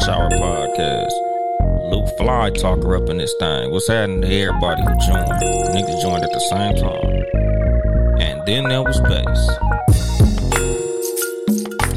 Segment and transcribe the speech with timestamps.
[0.00, 1.12] Lunch Hour Podcast.
[1.90, 3.70] Luke Fly talker up in this thing.
[3.70, 5.28] What's happening to everybody who joined?
[5.74, 7.24] Niggas joined at the same time.
[8.18, 9.50] And then there was bass.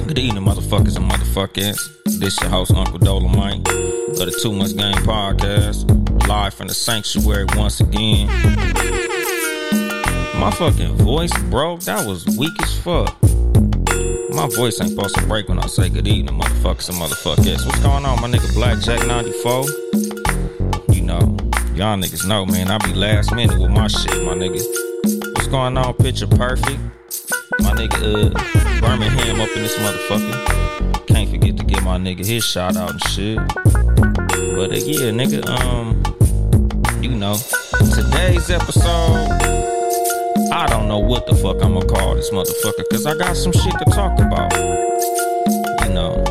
[0.05, 1.79] Good evening, motherfuckers and motherfuckers.
[2.19, 3.65] This your host, Uncle Dolemite
[4.09, 5.88] of the Too Much Game Podcast.
[6.27, 8.27] Live from the sanctuary once again.
[10.37, 13.22] My fucking voice, bro, that was weak as fuck.
[14.33, 17.65] My voice ain't supposed to break when I say good evening, motherfuckers and motherfuckers.
[17.68, 19.65] What's going on, my nigga Blackjack 94?
[20.96, 21.19] You know,
[21.75, 22.71] y'all niggas know, man.
[22.71, 24.59] I be last minute with my shit, my nigga.
[25.36, 26.79] What's going on, Picture Perfect?
[27.59, 31.06] My nigga, uh, Birmingham up in this motherfucker.
[31.06, 33.38] Can't forget to give my nigga his shout out and shit.
[33.38, 36.02] But uh, yeah, nigga, um,
[37.03, 37.36] you know,
[37.94, 39.42] today's episode.
[40.53, 43.52] I don't know what the fuck I'm gonna call this motherfucker because I got some
[43.52, 44.54] shit to talk about.
[45.88, 46.23] You know,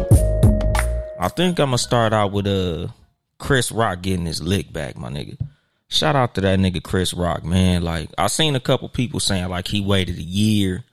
[1.19, 2.87] I think I'm gonna start out with uh
[3.39, 5.37] Chris Rock getting his lick back, my nigga.
[5.89, 7.83] Shout out to that nigga Chris Rock, man.
[7.83, 10.85] Like I seen a couple people saying like he waited a year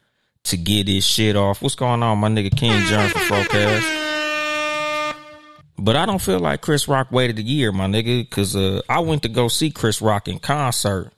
[0.46, 1.62] to get his shit off.
[1.62, 5.16] What's going on, my nigga King John for Forecast?
[5.78, 9.02] But I don't feel like Chris Rock waited a year, my nigga, because uh, I
[9.02, 11.14] went to go see Chris Rock in concert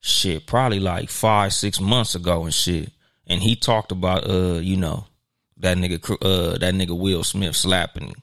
[0.00, 2.90] shit, probably like five, six months ago and shit.
[3.26, 5.06] And he talked about uh, you know,
[5.58, 8.14] that nigga uh that nigga Will Smith slapping.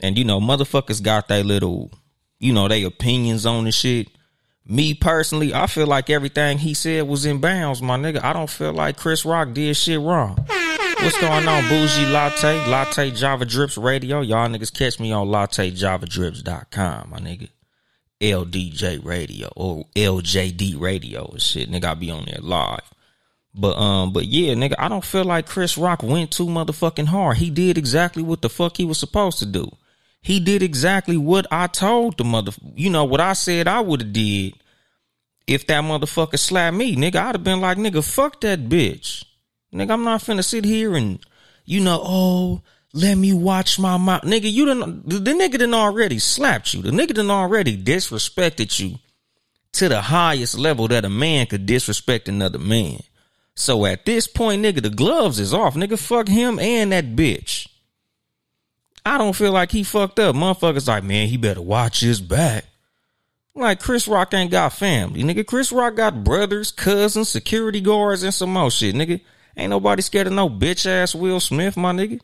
[0.00, 1.92] And you know, motherfuckers got their little,
[2.38, 4.08] you know, they opinions on the shit.
[4.66, 8.24] Me personally, I feel like everything he said was in bounds, my nigga.
[8.24, 10.38] I don't feel like Chris Rock did shit wrong.
[11.04, 12.66] What's going on, Bougie Latte?
[12.66, 14.22] Latte Java Drips Radio.
[14.22, 17.50] Y'all niggas catch me on lattejavadrips.com, my nigga.
[18.20, 21.70] LDJ radio or LJD radio and shit.
[21.70, 22.90] Nigga, I be on there live.
[23.54, 27.36] But um, but yeah, nigga, I don't feel like Chris Rock went too motherfucking hard.
[27.36, 29.70] He did exactly what the fuck he was supposed to do.
[30.20, 34.00] He did exactly what I told the mother you know, what I said I would
[34.00, 34.54] have did
[35.46, 37.16] if that motherfucker slapped me, nigga.
[37.16, 39.24] I'd have been like, nigga, fuck that bitch.
[39.72, 41.24] Nigga, I'm not finna sit here and,
[41.64, 42.62] you know, oh,
[42.94, 44.22] let me watch my mouth.
[44.22, 46.80] Nigga, you done, the nigga done already slapped you.
[46.80, 49.00] The nigga done already disrespected you
[49.72, 53.00] to the highest level that a man could disrespect another man.
[53.56, 55.74] So at this point, nigga, the gloves is off.
[55.74, 57.66] Nigga, fuck him and that bitch.
[59.04, 60.36] I don't feel like he fucked up.
[60.36, 62.64] Motherfuckers like, man, he better watch his back.
[63.56, 65.24] Like Chris Rock ain't got family.
[65.24, 68.94] Nigga, Chris Rock got brothers, cousins, security guards, and some more shit.
[68.94, 69.20] Nigga,
[69.56, 72.20] ain't nobody scared of no bitch ass Will Smith, my nigga.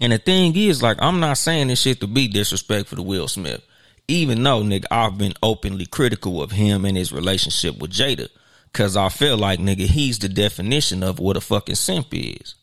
[0.00, 3.28] And the thing is, like, I'm not saying this shit to be disrespectful to Will
[3.28, 3.62] Smith.
[4.08, 8.28] Even though, nigga, I've been openly critical of him and his relationship with Jada.
[8.72, 12.56] Cause I feel like, nigga, he's the definition of what a fucking simp is.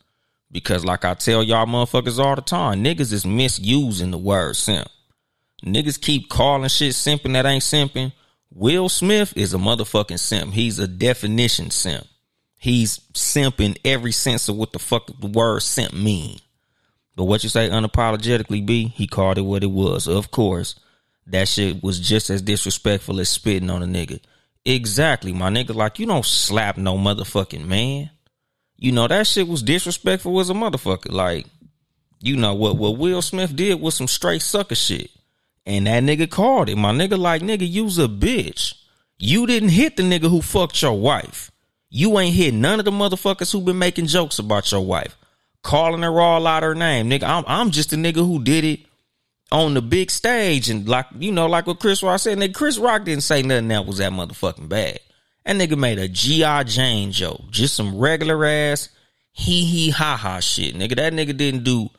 [0.52, 4.88] Because like I tell y'all motherfuckers all the time, niggas is misusing the word simp.
[5.66, 8.14] Niggas keep calling shit simping that ain't simping.
[8.54, 10.54] Will Smith is a motherfucking simp.
[10.54, 12.06] He's a definition simp.
[12.58, 16.38] He's simping every sense of what the fuck the word simp mean.
[17.16, 20.08] But what you say unapologetically be, he called it what it was.
[20.08, 20.76] Of course,
[21.28, 24.20] that shit was just as disrespectful as spitting on a nigga.
[24.66, 25.76] Exactly, my nigga.
[25.76, 28.10] Like you don't slap no motherfucking man.
[28.78, 31.12] You know that shit was disrespectful as a motherfucker.
[31.12, 31.46] Like,
[32.20, 35.12] you know what what Will Smith did was some straight sucker shit.
[35.66, 36.78] And that nigga called it.
[36.78, 38.74] My nigga like nigga, you's a bitch.
[39.20, 41.52] You didn't hit the nigga who fucked your wife.
[41.90, 45.16] You ain't hit none of the motherfuckers who been making jokes about your wife
[45.64, 47.24] calling her all out her name, nigga.
[47.24, 48.82] I'm I'm just a nigga who did it
[49.52, 52.38] on the big stage and like you know, like what Chris Rock said.
[52.38, 55.00] Nigga, Chris Rock didn't say nothing that was that motherfucking bad.
[55.46, 56.64] That nigga made a G.I.
[56.64, 58.90] Jane joke, just some regular ass
[59.34, 60.96] hee hee ha ha shit, nigga.
[60.96, 61.90] That nigga didn't do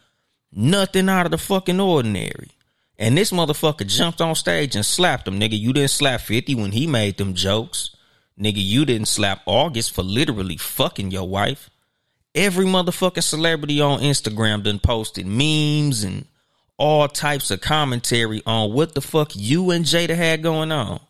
[0.53, 2.51] nothing out of the fucking ordinary.
[2.97, 5.59] And this motherfucker jumped on stage and slapped him, nigga.
[5.59, 7.95] You didn't slap 50 when he made them jokes.
[8.39, 11.71] Nigga, you didn't slap August for literally fucking your wife.
[12.35, 16.27] Every motherfucking celebrity on Instagram done posted memes and
[16.77, 21.01] all types of commentary on what the fuck you and Jada had going on.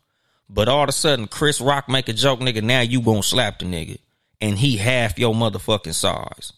[0.51, 2.63] But all of a sudden, Chris Rock make a joke, nigga.
[2.63, 3.99] Now you gonna slap the nigga,
[4.41, 6.53] and he half your motherfucking size,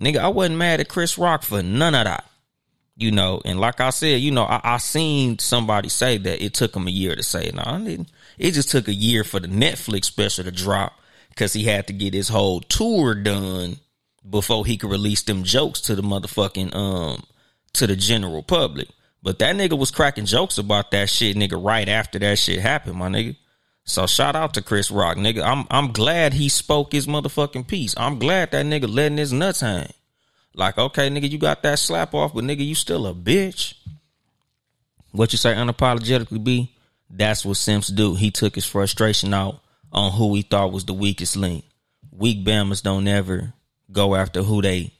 [0.00, 0.16] nigga.
[0.16, 2.24] I wasn't mad at Chris Rock for none of that,
[2.96, 3.42] you know.
[3.44, 6.88] And like I said, you know, I, I seen somebody say that it took him
[6.88, 7.54] a year to say it.
[7.54, 8.08] No, I didn't.
[8.38, 10.98] It just took a year for the Netflix special to drop
[11.34, 13.78] because he had to get his whole tour done
[14.28, 17.24] before he could release them jokes to the motherfucking um
[17.72, 18.88] to the general public.
[19.22, 22.96] But that nigga was cracking jokes about that shit, nigga, right after that shit happened,
[22.96, 23.36] my nigga.
[23.84, 25.42] So shout out to Chris Rock, nigga.
[25.44, 27.94] I'm I'm glad he spoke his motherfucking piece.
[27.96, 29.90] I'm glad that nigga letting his nuts hang.
[30.54, 33.74] Like, okay, nigga, you got that slap off, but nigga, you still a bitch.
[35.10, 36.72] What you say unapologetically be?
[37.10, 38.14] That's what simps do.
[38.14, 39.60] He took his frustration out
[39.94, 41.64] on who he thought was the weakest link.
[42.10, 43.54] Weak Bammers don't ever
[43.90, 44.92] go after who they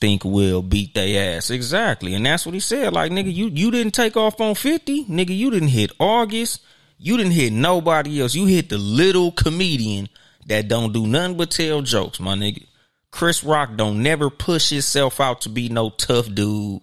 [0.00, 1.50] think will beat their ass.
[1.50, 2.14] Exactly.
[2.14, 2.92] And that's what he said.
[2.92, 5.04] Like, nigga, you, you didn't take off on 50.
[5.06, 6.62] Nigga, you didn't hit August.
[6.98, 8.34] You didn't hit nobody else.
[8.34, 10.08] You hit the little comedian
[10.46, 12.64] that don't do nothing but tell jokes, my nigga.
[13.10, 16.80] Chris Rock don't never push himself out to be no tough dude.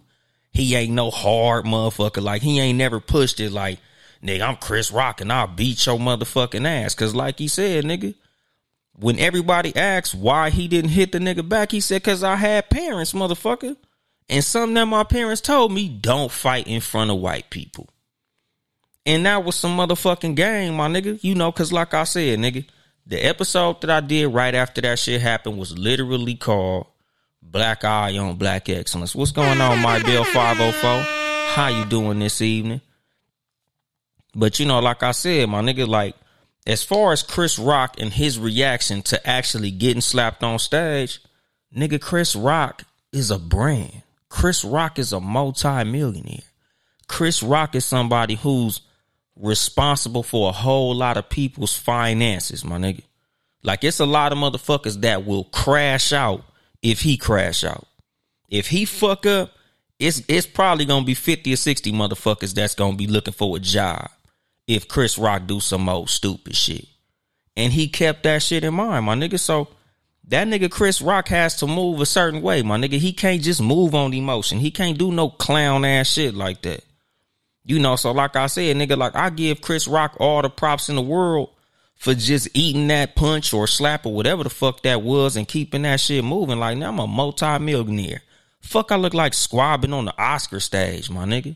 [0.52, 2.22] He ain't no hard motherfucker.
[2.22, 3.80] Like he ain't never pushed it like,
[4.26, 6.96] nigga, I'm Chris Rock and I'll beat your motherfucking ass.
[6.96, 8.16] Cause like he said, nigga,
[8.94, 12.70] when everybody asks why he didn't hit the nigga back, he said, cause I had
[12.70, 13.76] parents, motherfucker.
[14.28, 17.90] And something that my parents told me, don't fight in front of white people.
[19.06, 21.24] And that was some motherfucking game, my nigga.
[21.24, 22.66] You know, cause like I said, nigga,
[23.06, 26.88] the episode that I did right after that shit happened was literally called
[27.44, 29.14] Black Eye on Black Excellence.
[29.14, 31.04] What's going on, my Bill 504?
[31.54, 32.82] How you doing this evening?
[34.36, 36.16] But you know, like I said, my nigga, like
[36.68, 41.22] as far as Chris Rock and his reaction to actually getting slapped on stage,
[41.76, 42.84] nigga, Chris Rock
[43.14, 44.04] is a brand.
[44.28, 46.44] Chris Rock is a multi-millionaire.
[47.08, 48.82] Chris Rock is somebody who's
[49.38, 53.04] responsible for a whole lot of people's finances, my nigga.
[53.64, 56.44] Like it's a lot of motherfuckers that will crash out
[56.82, 57.88] if he crash out.
[58.50, 59.52] If he fuck up,
[59.98, 63.60] it's it's probably gonna be 50 or 60 motherfuckers that's gonna be looking for a
[63.60, 64.10] job
[64.68, 66.88] if Chris Rock do some old stupid shit.
[67.58, 69.40] And he kept that shit in mind, my nigga.
[69.40, 69.70] So
[70.28, 72.98] that nigga Chris Rock has to move a certain way, my nigga.
[72.98, 74.60] He can't just move on emotion.
[74.60, 76.84] He can't do no clown ass shit like that.
[77.64, 80.90] You know, so like I said, nigga, like I give Chris Rock all the props
[80.90, 81.50] in the world
[81.96, 85.84] for just eating that punch or slap or whatever the fuck that was and keeping
[85.84, 86.60] that shit moving.
[86.60, 88.22] Like now I'm a multi-millionaire.
[88.62, 91.56] Fuck, I look like squabbing on the Oscar stage, my nigga.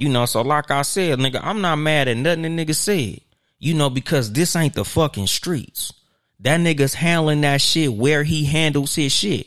[0.00, 3.20] You know, so like I said, nigga, I'm not mad at nothing the nigga said.
[3.58, 5.92] You know, because this ain't the fucking streets.
[6.40, 9.46] That nigga's handling that shit where he handles his shit.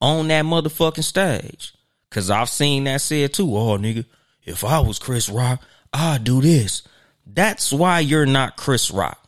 [0.00, 1.72] On that motherfucking stage.
[2.10, 3.56] Cause I've seen that said too.
[3.56, 4.04] Oh, nigga,
[4.44, 5.62] if I was Chris Rock,
[5.92, 6.82] I'd do this.
[7.24, 9.20] That's why you're not Chris Rock.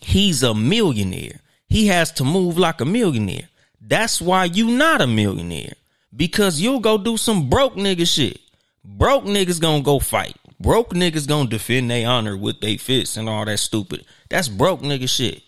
[0.00, 1.40] He's a millionaire.
[1.68, 3.48] He has to move like a millionaire.
[3.80, 5.74] That's why you not a millionaire.
[6.14, 8.38] Because you'll go do some broke nigga shit.
[8.84, 10.36] Broke niggas gonna go fight.
[10.60, 14.04] Broke niggas gonna defend their honor with their fists and all that stupid.
[14.28, 15.42] That's broke nigga shit.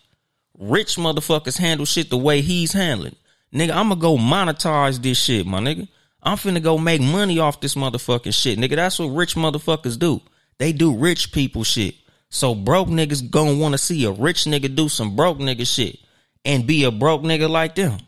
[0.58, 3.14] Rich motherfuckers handle shit the way he's handling.
[3.54, 5.86] Nigga, I'ma go monetize this shit, my nigga.
[6.22, 8.58] I'm finna go make money off this motherfucking shit.
[8.58, 10.22] Nigga, that's what rich motherfuckers do.
[10.58, 11.94] They do rich people shit.
[12.30, 15.98] So broke niggas gonna wanna see a rich nigga do some broke nigga shit
[16.44, 17.98] and be a broke nigga like them.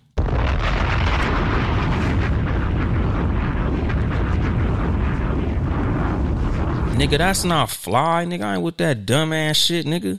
[6.98, 8.42] Nigga, that's not fly, nigga.
[8.42, 10.18] I ain't with that dumb ass shit, nigga.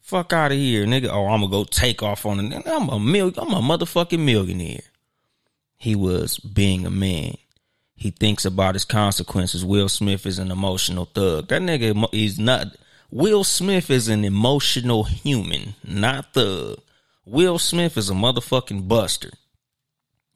[0.00, 1.08] Fuck out of here, nigga.
[1.08, 2.66] Oh, I'm gonna go take off on it.
[2.66, 4.82] I'm a mil- I'm a motherfucking millionaire
[5.84, 7.36] he was being a man.
[7.94, 9.64] He thinks about his consequences.
[9.66, 11.48] Will Smith is an emotional thug.
[11.48, 12.68] That nigga is not.
[13.10, 16.78] Will Smith is an emotional human, not thug.
[17.26, 19.30] Will Smith is a motherfucking buster.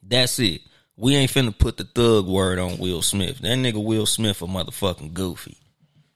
[0.03, 0.61] That's it.
[0.99, 3.39] We ain't finna put the thug word on Will Smith.
[3.39, 5.55] That nigga Will Smith a motherfucking goofy.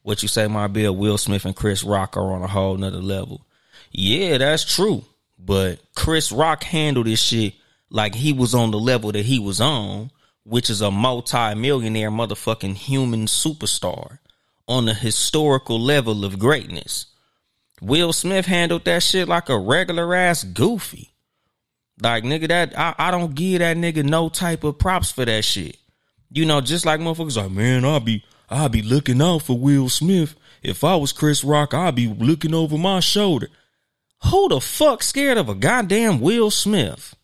[0.01, 0.93] What you say, my bill?
[0.93, 3.45] Will Smith and Chris Rock are on a whole nother level.
[3.93, 5.05] Yeah, that's true.
[5.39, 7.53] But Chris Rock handled this shit
[7.89, 10.11] like he was on the level that he was on,
[10.43, 14.19] which is a multi-millionaire motherfucking human superstar
[14.67, 17.05] on a historical level of greatness.
[17.81, 21.12] Will Smith handled that shit like a regular ass goofy.
[22.03, 25.45] Like nigga, that I, I don't give that nigga no type of props for that
[25.45, 25.77] shit.
[26.29, 29.87] You know, just like motherfuckers like, man, I'll be I'll be looking out for Will
[29.87, 30.35] Smith.
[30.61, 33.47] If I was Chris Rock, I'd be looking over my shoulder.
[34.25, 37.15] Who the fuck scared of a goddamn Will Smith?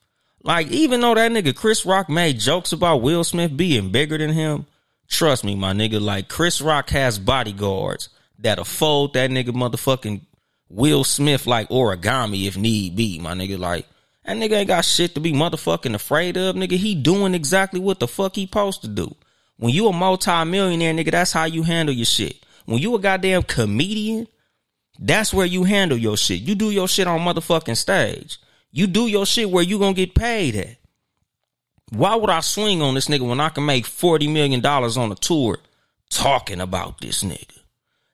[0.43, 4.31] Like, even though that nigga Chris Rock made jokes about Will Smith being bigger than
[4.31, 4.65] him,
[5.07, 10.21] trust me, my nigga, like Chris Rock has bodyguards that'll fold that nigga motherfucking
[10.69, 13.57] Will Smith like origami if need be, my nigga.
[13.57, 13.85] Like,
[14.29, 16.77] that nigga ain't got shit to be motherfucking afraid of, nigga.
[16.77, 19.15] He doing exactly what the fuck he supposed to do.
[19.57, 22.45] When you a multi-millionaire, nigga, that's how you handle your shit.
[22.65, 24.27] When you a goddamn comedian,
[24.99, 26.41] that's where you handle your shit.
[26.41, 28.37] You do your shit on motherfucking stage.
[28.71, 30.77] You do your shit where you gonna get paid at.
[31.91, 35.15] Why would I swing on this nigga when I can make $40 million on a
[35.15, 35.57] tour
[36.11, 37.57] talking about this nigga?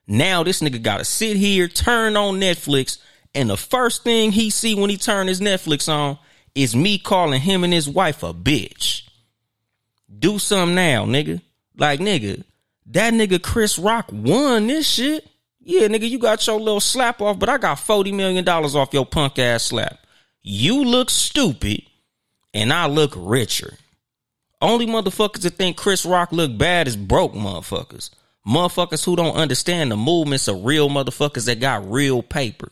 [0.06, 2.96] Now this nigga gotta sit here, turn on Netflix,
[3.36, 6.18] and the first thing he see when he turn his Netflix on
[6.54, 9.02] is me calling him and his wife a bitch.
[10.18, 11.42] Do something now, nigga.
[11.76, 12.44] Like, nigga,
[12.86, 15.28] that nigga Chris Rock won this shit.
[15.60, 19.04] Yeah, nigga, you got your little slap off, but I got $40 million off your
[19.04, 19.98] punk ass slap.
[20.42, 21.82] You look stupid,
[22.54, 23.74] and I look richer.
[24.62, 28.10] Only motherfuckers that think Chris Rock look bad is broke motherfuckers.
[28.46, 32.70] Motherfuckers who don't understand the movements of real motherfuckers that got real paper.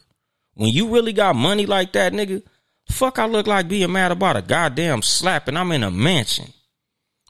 [0.54, 2.42] When you really got money like that, nigga,
[2.88, 6.52] fuck I look like being mad about a goddamn slap and I'm in a mansion.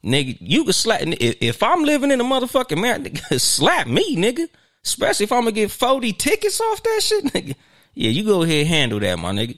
[0.04, 4.48] Nigga, you can slap if, I'm living in a motherfucking man, nigga, slap me, nigga.
[4.84, 7.54] Especially if I'm gonna get 40 tickets off that shit, nigga.
[7.94, 9.56] Yeah, you go ahead handle that, my nigga.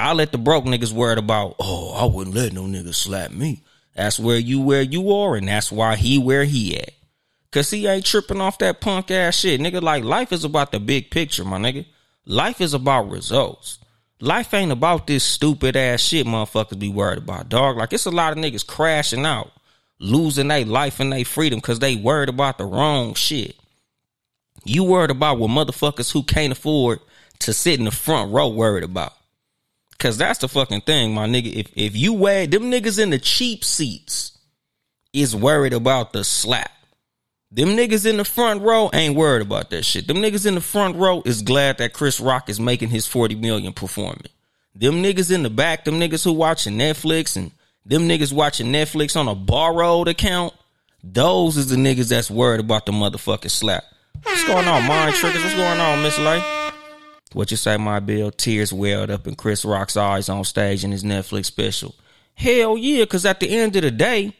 [0.00, 3.62] I'll let the broke niggas worried about, oh, I wouldn't let no nigga slap me.
[3.94, 6.90] That's where you where you are, and that's why he where he at.
[7.52, 9.60] Cause he ain't tripping off that punk ass shit.
[9.60, 11.86] Nigga, like life is about the big picture, my nigga.
[12.26, 13.78] Life is about results.
[14.20, 17.76] Life ain't about this stupid ass shit motherfuckers be worried about, dog.
[17.76, 19.52] Like it's a lot of niggas crashing out,
[19.98, 23.56] losing their life and their freedom because they worried about the wrong shit.
[24.64, 27.00] You worried about what motherfuckers who can't afford
[27.40, 29.12] to sit in the front row worried about.
[29.98, 31.52] Cause that's the fucking thing, my nigga.
[31.52, 34.38] If if you wear them niggas in the cheap seats
[35.12, 36.70] is worried about the slap.
[37.54, 40.08] Them niggas in the front row ain't worried about that shit.
[40.08, 43.36] Them niggas in the front row is glad that Chris Rock is making his 40
[43.36, 44.26] million performing.
[44.74, 47.52] Them niggas in the back, them niggas who watching Netflix and
[47.86, 50.52] them niggas watching Netflix on a borrowed account,
[51.04, 53.84] those is the niggas that's worried about the motherfucking slap.
[54.24, 55.44] What's going on, mind triggers?
[55.44, 56.72] What's going on, Miss Light?
[57.34, 58.32] What you say, my bill?
[58.32, 61.94] Tears welled up in Chris Rock's eyes on stage in his Netflix special.
[62.34, 64.34] Hell yeah, because at the end of the day,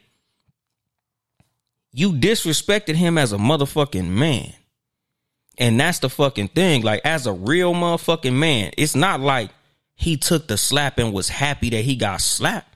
[1.97, 4.51] you disrespected him as a motherfucking man.
[5.57, 6.81] And that's the fucking thing.
[6.81, 9.49] Like, as a real motherfucking man, it's not like
[9.95, 12.75] he took the slap and was happy that he got slapped.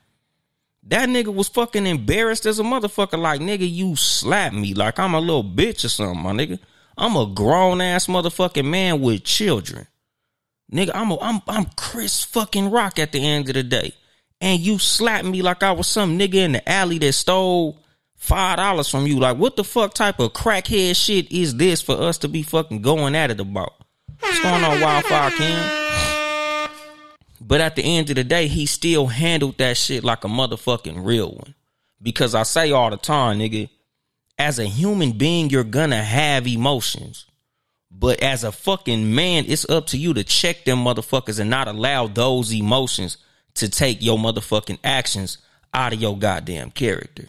[0.84, 3.20] That nigga was fucking embarrassed as a motherfucker.
[3.20, 6.58] Like, nigga, you slapped me like I'm a little bitch or something, my nigga.
[6.98, 9.86] I'm a grown ass motherfucking man with children.
[10.72, 13.92] Nigga, I'm a, I'm I'm Chris fucking Rock at the end of the day.
[14.40, 17.84] And you slapped me like I was some nigga in the alley that stole
[18.20, 19.18] five dollars from you.
[19.18, 22.84] Like, what the fuck type of crackhead shit is this for us to be fucking
[22.84, 23.74] going at it about?
[24.20, 26.70] What's going on, Wildfire King?
[27.42, 31.04] But at the end of the day, he still handled that shit like a motherfucking
[31.04, 31.56] real one.
[32.02, 33.70] Because I say all the time, nigga,
[34.38, 37.26] as a human being, you're gonna have emotions.
[37.92, 41.68] But as a fucking man, it's up to you to check them motherfuckers and not
[41.68, 43.18] allow those emotions
[43.56, 45.40] to take your motherfucking actions
[45.74, 47.28] out of your goddamn character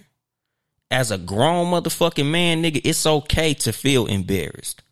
[0.91, 4.83] as a grown motherfucking man, nigga, it's okay to feel embarrassed.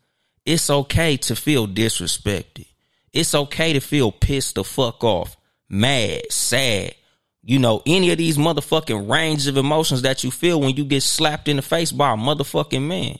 [0.45, 2.67] It's okay to feel disrespected.
[3.11, 5.35] It's okay to feel pissed the fuck off,
[5.67, 6.95] mad, sad.
[7.43, 11.03] You know, any of these motherfucking range of emotions that you feel when you get
[11.03, 13.17] slapped in the face by a motherfucking man.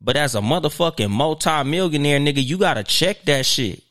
[0.00, 3.82] But as a motherfucking multi-millionaire, nigga, you gotta check that shit.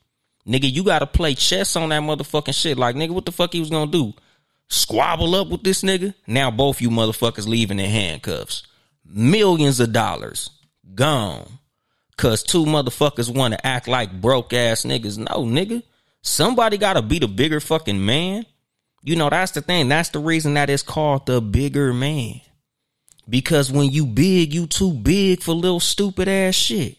[0.48, 2.77] Nigga, you gotta play chess on that motherfucking shit.
[2.77, 4.13] Like, nigga, what the fuck he was gonna do?
[4.70, 6.13] Squabble up with this nigga.
[6.27, 8.63] Now both you motherfuckers leaving in handcuffs.
[9.05, 10.50] Millions of dollars
[10.96, 11.48] gone.
[12.17, 15.17] Cause two motherfuckers want to act like broke ass niggas.
[15.17, 15.84] No, nigga.
[16.22, 18.46] Somebody gotta be the bigger fucking man.
[19.03, 19.89] You know, that's the thing.
[19.89, 22.39] That's the reason that it's called the bigger man.
[23.27, 26.98] Because when you big, you too big for little stupid ass shit.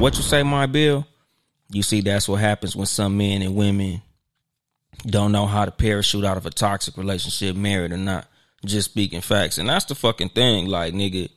[0.00, 1.06] What you say, my bill?
[1.68, 4.00] You see, that's what happens when some men and women
[5.06, 8.26] don't know how to parachute out of a toxic relationship, married or not.
[8.64, 9.58] Just speaking facts.
[9.58, 10.66] And that's the fucking thing.
[10.66, 11.28] Like, nigga,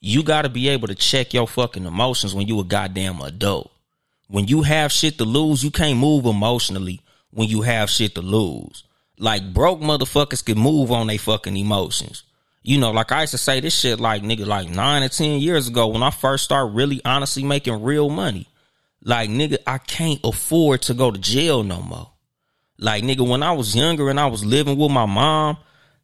[0.00, 3.70] you gotta be able to check your fucking emotions when you a goddamn adult.
[4.28, 7.00] When you have shit to lose, you can't move emotionally
[7.30, 8.84] when you have shit to lose.
[9.18, 12.24] Like broke motherfuckers can move on their fucking emotions
[12.62, 15.40] you know, like I used to say this shit like nigga like nine or ten
[15.40, 18.46] years ago when I first started really honestly making real money.
[19.02, 22.10] Like nigga, I can't afford to go to jail no more.
[22.78, 25.56] Like nigga, when I was younger and I was living with my mom,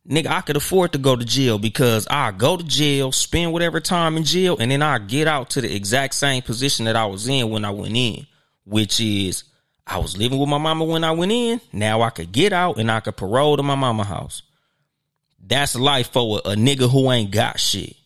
[0.09, 3.81] nigga, I could afford to go to jail because I go to jail, spend whatever
[3.81, 7.05] time in jail, and then I get out to the exact same position that I
[7.05, 8.27] was in when I went in,
[8.65, 9.45] which is
[9.87, 11.61] I was living with my mama when I went in.
[11.73, 14.41] Now I could get out and I could parole to my mama house.
[15.47, 17.97] That's life for a, a nigga who ain't got shit.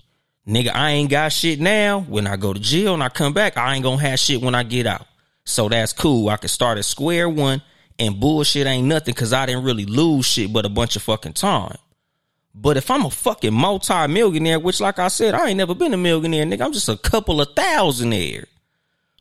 [0.47, 2.01] Nigga, I ain't got shit now.
[2.01, 4.55] When I go to jail and I come back, I ain't gonna have shit when
[4.55, 5.07] I get out.
[5.45, 6.29] So that's cool.
[6.29, 7.63] I can start at square one
[7.99, 11.35] and bullshit ain't nothing because I didn't really lose shit but a bunch of fucking
[11.35, 11.77] time.
[12.55, 15.97] But if I'm a fucking multi-millionaire, which like I said, I ain't never been a
[15.97, 18.47] millionaire, nigga, I'm just a couple of thousandaire.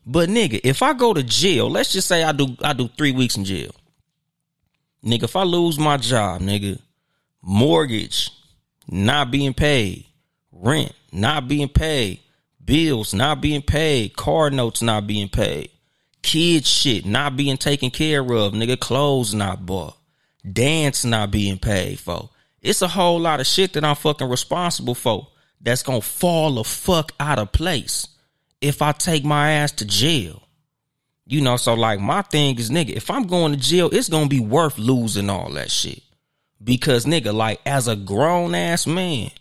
[0.06, 3.12] But nigga, if I go to jail, let's just say I do I do three
[3.12, 3.72] weeks in jail.
[5.06, 6.80] Nigga, if I lose my job, nigga,
[7.42, 8.32] mortgage
[8.88, 10.06] not being paid,
[10.52, 12.20] rent not being paid,
[12.64, 15.70] bills not being paid, car notes not being paid,
[16.22, 19.98] kid shit not being taken care of, nigga, clothes not bought,
[20.52, 22.30] dance not being paid for.
[22.62, 25.28] It's a whole lot of shit that I'm fucking responsible for
[25.62, 28.08] that's gonna fall the fuck out of place
[28.62, 30.44] if I take my ass to jail.
[31.26, 34.28] You know, so like my thing is, nigga, if I'm going to jail, it's gonna
[34.28, 36.02] be worth losing all that shit.
[36.64, 39.32] Because nigga, like as a grown ass man,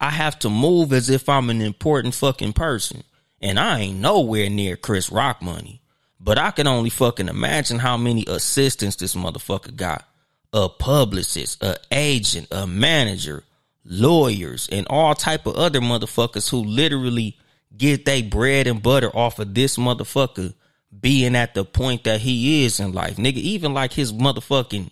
[0.00, 3.02] I have to move as if I'm an important fucking person.
[3.40, 5.80] And I ain't nowhere near Chris Rock money.
[6.20, 10.04] But I can only fucking imagine how many assistants this motherfucker got.
[10.52, 13.44] A publicist, a agent, a manager,
[13.84, 17.38] lawyers, and all type of other motherfuckers who literally
[17.76, 20.54] get they bread and butter off of this motherfucker
[20.98, 23.16] being at the point that he is in life.
[23.16, 24.90] Nigga, even like his motherfucking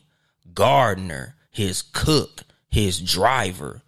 [0.53, 3.83] gardener, his cook, his driver.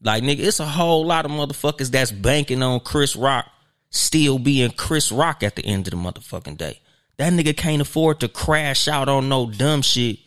[0.00, 3.46] Like, nigga, it's a whole lot of motherfuckers that's banking on Chris Rock
[3.90, 6.80] still being Chris Rock at the end of the motherfucking day.
[7.16, 10.18] That nigga can't afford to crash out on no dumb shit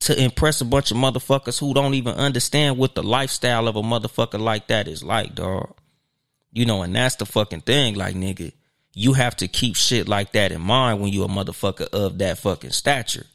[0.00, 3.82] to impress a bunch of motherfuckers who don't even understand what the lifestyle of a
[3.82, 5.74] motherfucker like that is like, dog.
[6.52, 7.94] You know, and that's the fucking thing.
[7.94, 8.52] Like, nigga,
[8.94, 12.38] you have to keep shit like that in mind when you a motherfucker of that
[12.38, 13.26] fucking stature.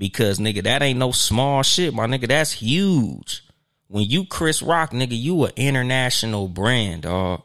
[0.00, 2.26] Because, nigga, that ain't no small shit, my nigga.
[2.26, 3.44] That's huge.
[3.88, 7.42] When you Chris Rock, nigga, you an international brand, dog.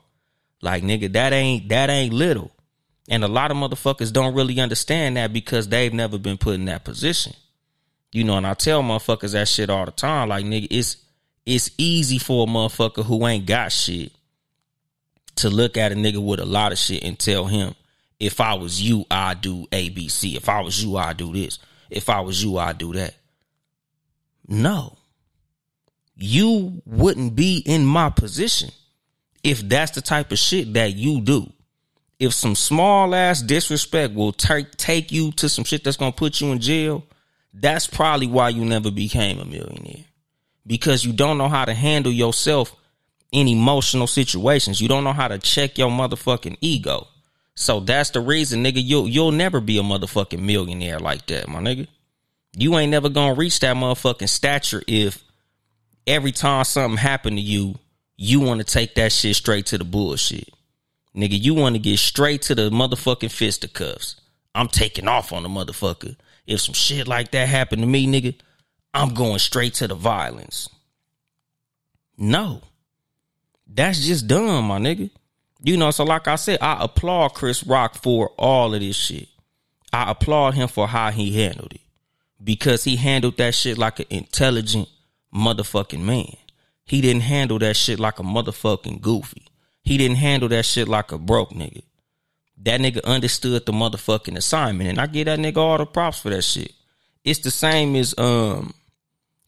[0.62, 2.52] Like, nigga, that ain't that ain't little.
[3.10, 6.64] And a lot of motherfuckers don't really understand that because they've never been put in
[6.66, 7.34] that position.
[8.14, 10.30] You know, and I tell motherfuckers that shit all the time.
[10.30, 10.96] Like, nigga, it's
[11.46, 14.14] it's easy for a motherfucker who ain't got shit
[15.36, 17.76] to look at a nigga with a lot of shit and tell him,
[18.18, 20.38] if I was you, I'd do ABC.
[20.38, 21.60] If I was you, I'd do this.
[21.90, 23.16] If I was you, I'd do that.
[24.48, 24.98] No.
[26.16, 28.72] You wouldn't be in my position
[29.44, 31.52] if that's the type of shit that you do.
[32.20, 36.40] If some small ass disrespect will take take you to some shit that's gonna put
[36.40, 37.04] you in jail,
[37.54, 40.06] that's probably why you never became a millionaire.
[40.66, 42.76] Because you don't know how to handle yourself
[43.32, 44.80] in emotional situations.
[44.80, 47.08] You don't know how to check your motherfucking ego.
[47.56, 51.60] So that's the reason, nigga, you'll you'll never be a motherfucking millionaire like that, my
[51.60, 51.88] nigga.
[52.58, 55.24] You ain't never gonna reach that motherfucking stature if
[56.06, 57.76] every time something happened to you,
[58.18, 60.50] you want to take that shit straight to the bullshit.
[61.16, 64.20] Nigga, you want to get straight to the motherfucking fisticuffs.
[64.54, 66.16] I'm taking off on the motherfucker.
[66.46, 68.36] If some shit like that happened to me, nigga,
[68.94, 70.70] I'm going straight to the violence.
[72.18, 72.62] No.
[73.68, 75.10] That's just dumb, my nigga.
[75.64, 79.28] You know, so like I said, I applaud Chris Rock for all of this shit.
[79.92, 81.82] I applaud him for how he handled it.
[82.44, 84.90] Because he handled that shit like an intelligent
[85.34, 86.36] motherfucking man.
[86.86, 89.48] He didn't handle that shit like a motherfucking goofy.
[89.82, 91.82] He didn't handle that shit like a broke nigga.
[92.64, 94.90] That nigga understood the motherfucking assignment.
[94.90, 96.74] And I give that nigga all the props for that shit.
[97.24, 98.74] It's the same as um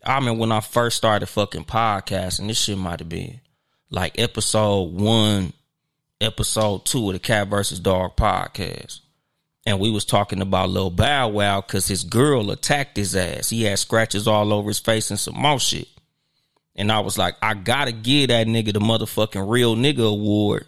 [0.04, 3.40] I mean when I first started fucking podcasting, this shit might have been
[3.90, 5.54] like episode one,
[6.20, 9.02] episode two of the Cat versus Dog podcast.
[9.66, 13.50] And we was talking about Lil Bow Wow because his girl attacked his ass.
[13.50, 15.88] He had scratches all over his face and some more shit.
[16.76, 20.68] And I was like, I gotta give that nigga the motherfucking real nigga award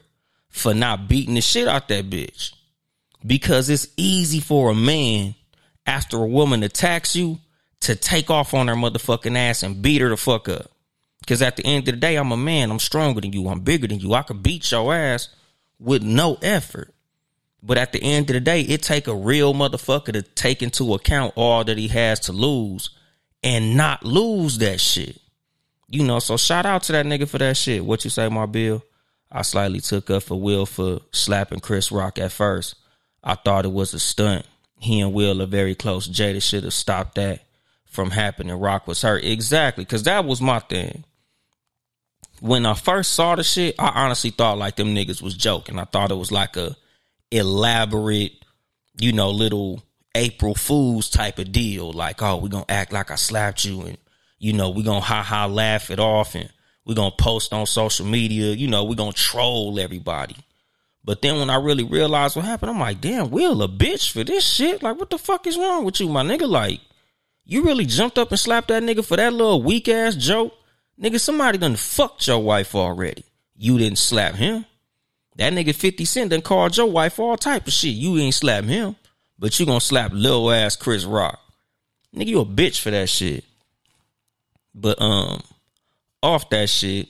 [0.49, 2.53] for not beating the shit out that bitch.
[3.25, 5.35] Because it's easy for a man
[5.85, 7.39] after a woman attacks you
[7.81, 10.71] to take off on her motherfucking ass and beat her the fuck up.
[11.21, 12.71] Because at the end of the day, I'm a man.
[12.71, 13.47] I'm stronger than you.
[13.47, 14.13] I'm bigger than you.
[14.13, 15.29] I could beat your ass
[15.79, 16.93] with no effort.
[17.61, 20.93] But at the end of the day, it take a real motherfucker to take into
[20.93, 22.89] account all that he has to lose
[23.43, 25.19] and not lose that shit.
[25.87, 27.83] You know, so shout out to that nigga for that shit.
[27.83, 28.83] What you say, my bill?
[29.31, 32.75] I slightly took up for Will for slapping Chris Rock at first.
[33.23, 34.45] I thought it was a stunt.
[34.79, 36.07] He and Will are very close.
[36.07, 37.41] Jada should have stopped that
[37.85, 38.55] from happening.
[38.55, 39.23] Rock was hurt.
[39.23, 41.03] Exactly, because that was my thing
[42.41, 45.79] when I first saw the shit, I honestly thought like them niggas was joking.
[45.79, 46.75] I thought it was like a
[47.31, 48.33] elaborate,
[48.99, 49.83] you know, little
[50.15, 51.91] April Fools type of deal.
[51.91, 53.97] Like, oh, we gonna act like I slapped you and
[54.39, 56.49] you know, we gonna ha ha laugh it off and
[56.85, 60.35] we gonna post on social media, you know, we gonna troll everybody.
[61.03, 64.23] But then when I really realized what happened, I'm like, damn, Will a bitch for
[64.23, 64.83] this shit.
[64.83, 66.47] Like, what the fuck is wrong with you, my nigga?
[66.47, 66.81] Like,
[67.45, 70.53] you really jumped up and slapped that nigga for that little weak ass joke?
[71.01, 73.23] Nigga, somebody done fucked your wife already.
[73.55, 74.65] You didn't slap him.
[75.37, 77.93] That nigga 50 Cent done called your wife all type of shit.
[77.93, 78.97] You ain't slap him,
[79.37, 81.39] but you gonna slap little ass Chris Rock.
[82.13, 83.45] Nigga, you a bitch for that shit.
[84.75, 85.41] But um,
[86.21, 87.07] off that shit,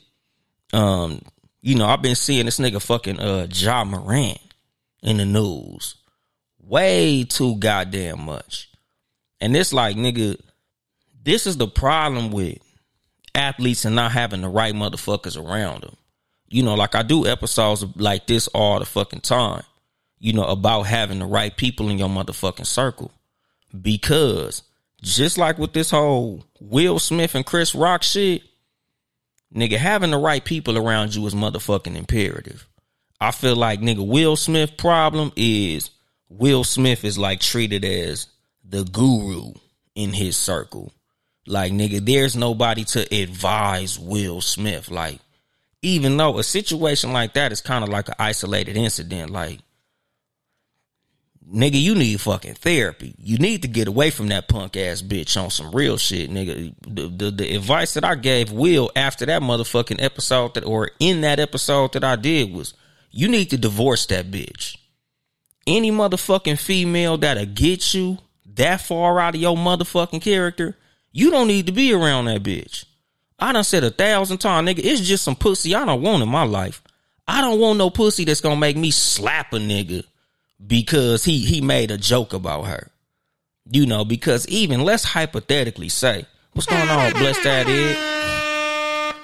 [0.74, 1.22] um,
[1.62, 4.40] you know, I've been seeing this nigga fucking uh Ja Morant
[5.02, 5.96] in the news.
[6.60, 8.70] Way too goddamn much.
[9.42, 10.40] And it's like, nigga,
[11.24, 12.60] this is the problem with
[13.36, 15.96] athletes and not having the right motherfuckers around them.
[16.48, 19.64] You know, like I do episodes like this all the fucking time,
[20.18, 23.12] you know, about having the right people in your motherfucking circle.
[23.80, 24.64] Because
[25.02, 28.42] just like with this whole Will Smith and Chris Rock shit,
[29.54, 32.68] nigga, having the right people around you is motherfucking imperative.
[33.22, 35.92] I feel like nigga Will Smith problem is
[36.30, 38.28] Will Smith is like treated as
[38.64, 39.54] the guru
[39.96, 40.94] in his circle.
[41.50, 44.92] Like nigga, there's nobody to advise Will Smith.
[44.92, 45.20] Like,
[45.82, 49.60] even though a situation like that is kind of like an isolated incident, like
[51.52, 53.16] nigga, you need fucking therapy.
[53.18, 56.76] You need to get away from that punk ass bitch on some real shit, nigga.
[56.88, 61.22] The, the, the advice that I gave Will after that motherfucking episode that, or in
[61.22, 62.76] that episode that I did was,
[63.10, 64.78] you need to divorce that bitch.
[65.66, 68.20] Any motherfucking female that'll get you
[68.54, 70.78] that far out of your motherfucking character,
[71.12, 72.86] you don't need to be around that bitch.
[73.40, 76.30] I done said a thousand times, nigga, it's just some pussy I don't want in
[76.30, 76.82] my life.
[77.28, 80.04] I don't want no pussy that's gonna make me slap a nigga
[80.66, 82.90] because he he made a joke about her.
[83.72, 89.16] You know, because even let's hypothetically say, what's going on, blessed that is?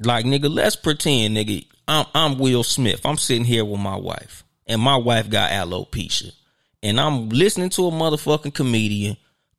[0.00, 3.04] Like nigga, let's pretend, nigga, I'm I'm Will Smith.
[3.04, 6.32] I'm sitting here with my wife, and my wife got alopecia,
[6.82, 9.16] and I'm listening to a motherfucking comedian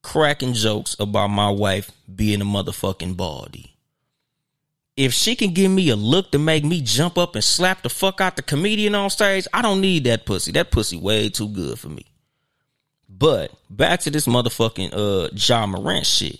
[0.08, 3.78] cracking jokes about my wife being a motherfucking baldy
[4.98, 7.90] if she can give me a look to make me jump up and slap the
[7.90, 10.52] fuck out the comedian on stage, I don't need that pussy.
[10.54, 12.08] That pussy way too good for me.
[13.08, 16.40] But back to this motherfucking uh Ja Morant shit.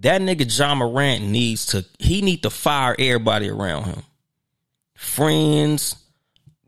[0.00, 4.02] That nigga Ja Morant needs to he need to fire everybody around him.
[4.94, 5.94] Friends,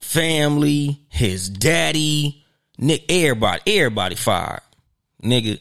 [0.00, 2.44] family, his daddy,
[2.78, 4.62] Nick, everybody, everybody fired.
[5.22, 5.58] Nigga,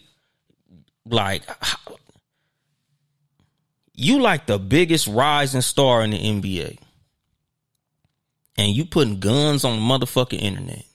[1.09, 1.43] like
[3.93, 6.77] you like the biggest rising star in the NBA.
[8.59, 10.85] And you putting guns on the motherfucking internet.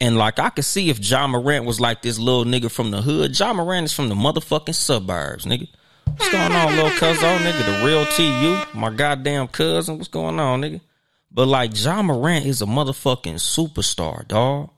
[0.00, 3.00] And like I could see if Ja Morant was like this little nigga from the
[3.00, 3.38] hood.
[3.38, 5.68] Ja Morant is from the motherfucking suburbs, nigga.
[6.04, 7.64] What's going on, little cuzzo, nigga?
[7.64, 9.96] The real TU, my goddamn cousin.
[9.96, 10.80] What's going on, nigga?
[11.30, 14.70] But like Ja Morant is a motherfucking superstar, dog.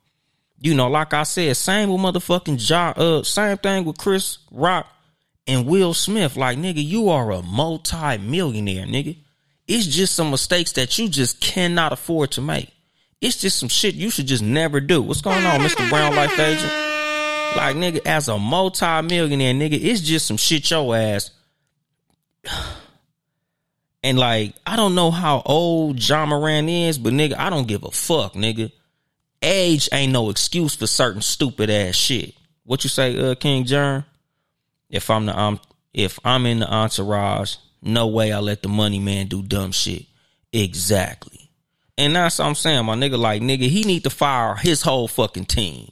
[0.58, 2.92] You know, like I said, same with motherfucking Ja.
[2.96, 4.86] Uh, same thing with Chris Rock
[5.46, 6.36] and Will Smith.
[6.36, 9.16] Like, nigga, you are a multi-millionaire, nigga.
[9.68, 12.72] It's just some mistakes that you just cannot afford to make.
[13.20, 15.02] It's just some shit you should just never do.
[15.02, 15.88] What's going on, Mr.
[15.88, 16.72] Brown Life Agent?
[17.56, 21.30] Like, nigga, as a multi-millionaire, nigga, it's just some shit your ass.
[24.02, 27.82] And like, I don't know how old Ja Morant is, but nigga, I don't give
[27.82, 28.70] a fuck, nigga.
[29.42, 32.34] Age ain't no excuse for certain stupid ass shit.
[32.64, 34.04] What you say, uh, King John?
[34.88, 35.60] If I'm the um,
[35.92, 40.06] if I'm in the entourage, no way I let the money man do dumb shit.
[40.52, 41.50] Exactly.
[41.98, 43.18] And that's what I'm saying, my nigga.
[43.18, 45.90] Like, nigga, he need to fire his whole fucking team.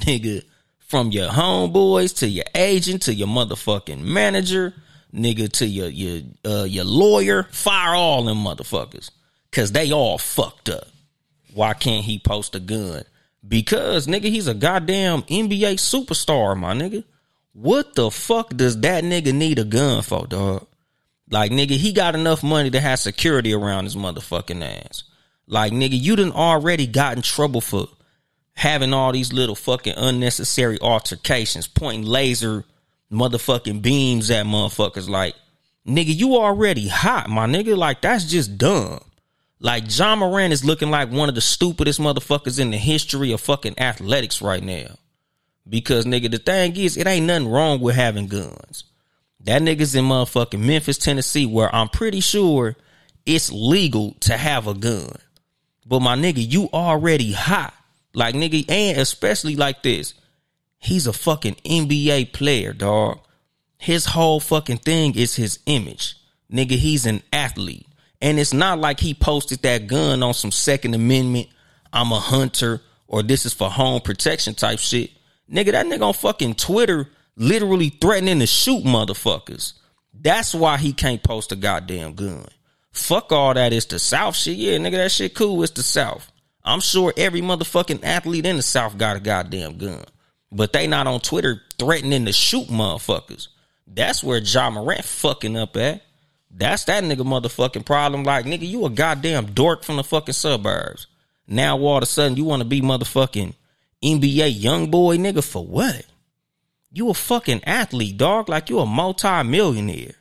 [0.00, 0.42] Nigga,
[0.78, 4.74] from your homeboys to your agent to your motherfucking manager,
[5.12, 9.10] nigga, to your your uh, your lawyer, fire all them motherfuckers.
[9.52, 10.88] Cause they all fucked up.
[11.54, 13.04] Why can't he post a gun?
[13.46, 17.04] Because nigga, he's a goddamn NBA superstar, my nigga.
[17.52, 20.66] What the fuck does that nigga need a gun for, dog?
[21.30, 25.04] Like, nigga, he got enough money to have security around his motherfucking ass.
[25.46, 27.86] Like, nigga, you done already got in trouble for
[28.54, 32.64] having all these little fucking unnecessary altercations, pointing laser
[33.12, 35.08] motherfucking beams at motherfuckers.
[35.08, 35.36] Like,
[35.86, 37.76] nigga, you already hot, my nigga.
[37.76, 39.00] Like, that's just dumb.
[39.60, 43.40] Like, Ja Morant is looking like one of the stupidest motherfuckers in the history of
[43.40, 44.96] fucking athletics right now.
[45.68, 48.84] Because nigga, the thing is, it ain't nothing wrong with having guns.
[49.40, 52.76] That nigga's in motherfucking Memphis, Tennessee, where I'm pretty sure
[53.26, 55.16] it's legal to have a gun.
[55.86, 57.74] But my nigga, you already hot.
[58.14, 60.14] Like nigga, and especially like this.
[60.78, 63.20] He's a fucking NBA player, dog.
[63.78, 66.16] His whole fucking thing is his image.
[66.50, 67.86] Nigga, he's an athlete.
[68.24, 71.48] And it's not like he posted that gun on some Second Amendment,
[71.92, 75.10] I'm a hunter, or this is for home protection type shit.
[75.52, 79.74] Nigga, that nigga on fucking Twitter literally threatening to shoot motherfuckers.
[80.14, 82.46] That's why he can't post a goddamn gun.
[82.92, 83.74] Fuck all that.
[83.74, 84.56] It's the South shit.
[84.56, 85.62] Yeah, nigga, that shit cool.
[85.62, 86.32] It's the South.
[86.64, 90.02] I'm sure every motherfucking athlete in the South got a goddamn gun.
[90.50, 93.48] But they not on Twitter threatening to shoot motherfuckers.
[93.86, 96.00] That's where Ja Morant fucking up at.
[96.56, 98.22] That's that nigga motherfucking problem.
[98.22, 101.08] Like, nigga, you a goddamn dork from the fucking suburbs.
[101.48, 103.54] Now all of a sudden you want to be motherfucking
[104.02, 106.06] NBA YoungBoy nigga for what?
[106.92, 108.48] You a fucking athlete, dog.
[108.48, 110.14] Like you a multi-millionaire.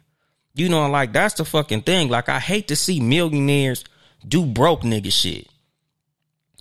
[0.55, 2.09] You know, like that's the fucking thing.
[2.09, 3.83] Like I hate to see millionaires
[4.27, 5.47] do broke nigga shit.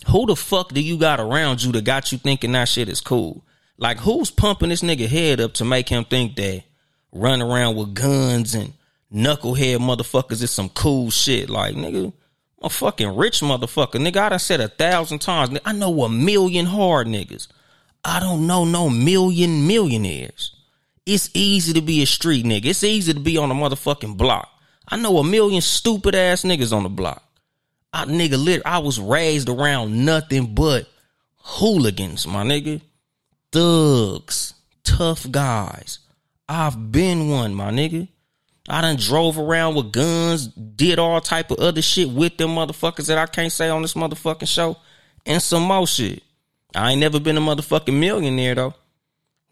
[0.08, 3.00] Who the fuck do you got around you that got you thinking that shit is
[3.00, 3.44] cool?
[3.78, 6.64] Like who's pumping this nigga head up to make him think that
[7.10, 8.74] running around with guns and
[9.12, 11.50] knucklehead motherfuckers is some cool shit?
[11.50, 12.12] Like nigga,
[12.62, 14.00] a fucking rich motherfucker.
[14.00, 15.58] Nigga, I done said a thousand times.
[15.64, 17.48] I know a million hard niggas.
[18.04, 20.56] I don't know no million millionaires.
[21.04, 22.66] It's easy to be a street nigga.
[22.66, 24.48] It's easy to be on a motherfucking block.
[24.88, 27.22] I know a million stupid ass niggas on the block.
[27.92, 30.88] I nigga lit I was raised around nothing but
[31.38, 32.80] hooligans, my nigga.
[33.50, 35.98] Thugs, tough guys.
[36.48, 38.08] I've been one, my nigga.
[38.68, 43.06] I done drove around with guns, did all type of other shit with them motherfuckers
[43.08, 44.76] that I can't say on this motherfucking show,
[45.26, 46.22] and some more shit.
[46.74, 48.74] I ain't never been a motherfucking millionaire though.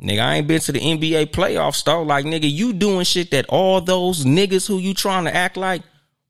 [0.00, 2.02] Nigga, I ain't been to the NBA playoffs though.
[2.02, 5.82] Like, nigga, you doing shit that all those niggas who you trying to act like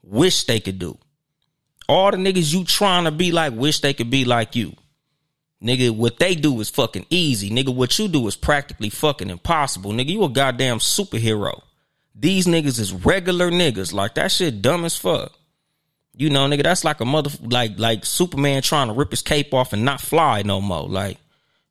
[0.03, 0.99] wish they could do.
[1.89, 4.75] All the niggas you trying to be like wish they could be like you.
[5.63, 7.51] Nigga, what they do is fucking easy.
[7.51, 9.93] Nigga, what you do is practically fucking impossible.
[9.93, 11.61] Nigga, you a goddamn superhero.
[12.21, 13.95] These niggas is regular niggas.
[13.95, 15.33] Like that shit dumb as fuck.
[16.15, 19.55] You know, nigga, that's like a mother like like Superman trying to rip his cape
[19.55, 20.87] off and not fly no more.
[20.87, 21.17] Like,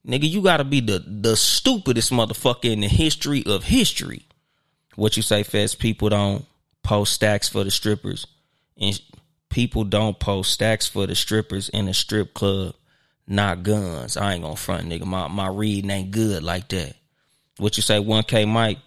[0.07, 4.25] nigga, you gotta be the the stupidest motherfucker in the history of history.
[4.95, 5.75] What you say, Feds?
[5.75, 6.45] People don't
[6.81, 8.25] post stacks for the strippers,
[8.75, 8.99] and
[9.49, 12.73] people don't post stacks for the strippers in a strip club,
[13.27, 14.17] not guns.
[14.17, 15.05] I ain't gonna front, nigga.
[15.05, 16.95] My my reading ain't good like that.
[17.57, 18.79] What you say, one K Mike?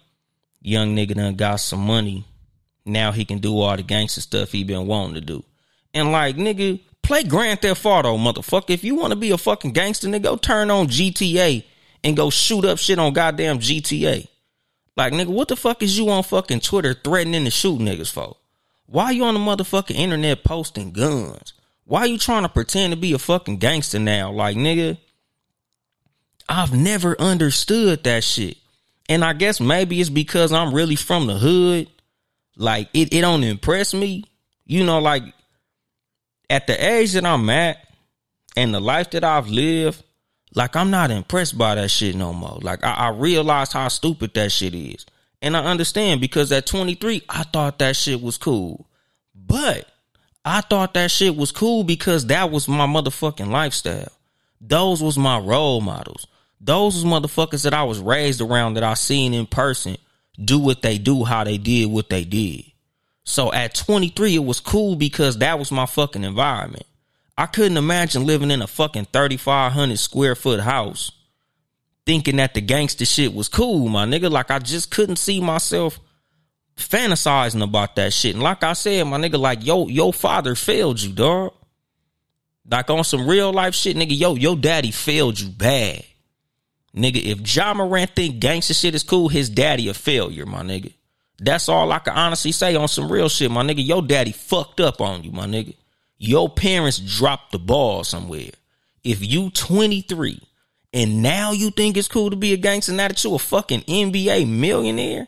[0.63, 2.25] Young nigga done got some money.
[2.85, 5.43] Now he can do all the gangster stuff he been wanting to do.
[5.93, 8.69] And like, nigga, play Grand Theft Auto, motherfucker.
[8.69, 11.65] If you want to be a fucking gangster, nigga, go turn on GTA
[12.03, 14.27] and go shoot up shit on goddamn GTA.
[14.95, 18.37] Like, nigga, what the fuck is you on fucking Twitter threatening to shoot niggas for?
[18.85, 21.53] Why you on the motherfucking internet posting guns?
[21.83, 24.31] Why you trying to pretend to be a fucking gangster now?
[24.31, 24.97] Like, nigga,
[26.47, 28.57] I've never understood that shit.
[29.09, 31.87] And I guess maybe it's because I'm really from the hood.
[32.55, 34.23] Like, it, it don't impress me.
[34.65, 35.23] You know, like,
[36.49, 37.77] at the age that I'm at
[38.55, 40.03] and the life that I've lived,
[40.55, 42.59] like I'm not impressed by that shit no more.
[42.61, 45.05] Like I, I realized how stupid that shit is.
[45.41, 48.87] And I understand because at 23, I thought that shit was cool.
[49.35, 49.87] But
[50.45, 54.11] I thought that shit was cool because that was my motherfucking lifestyle.
[54.61, 56.27] Those was my role models.
[56.63, 59.97] Those was motherfuckers that I was raised around that I seen in person
[60.43, 62.63] do what they do, how they did what they did.
[63.25, 66.85] So at 23, it was cool because that was my fucking environment.
[67.37, 71.11] I couldn't imagine living in a fucking 3,500 square foot house
[72.05, 74.29] thinking that the gangster shit was cool, my nigga.
[74.29, 75.99] Like I just couldn't see myself
[76.77, 78.35] fantasizing about that shit.
[78.35, 81.53] And like I said, my nigga, like yo, your father failed you, dog.
[82.69, 86.05] Like on some real life shit, nigga, yo, your daddy failed you bad.
[86.95, 90.93] Nigga, if Ja Morant think gangster shit is cool, his daddy a failure, my nigga.
[91.39, 93.85] That's all I can honestly say on some real shit, my nigga.
[93.85, 95.75] Your daddy fucked up on you, my nigga.
[96.17, 98.51] Your parents dropped the ball somewhere.
[99.03, 100.39] If you 23
[100.93, 103.81] and now you think it's cool to be a gangster now that you a fucking
[103.81, 105.27] NBA millionaire,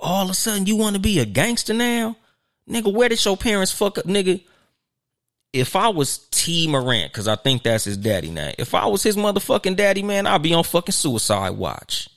[0.00, 2.16] all of a sudden you want to be a gangster now?
[2.68, 4.42] Nigga, where did your parents fuck up, nigga?
[5.52, 8.52] If I was T Morant, cause I think that's his daddy now.
[8.58, 12.08] If I was his motherfucking daddy, man, I'd be on fucking suicide watch.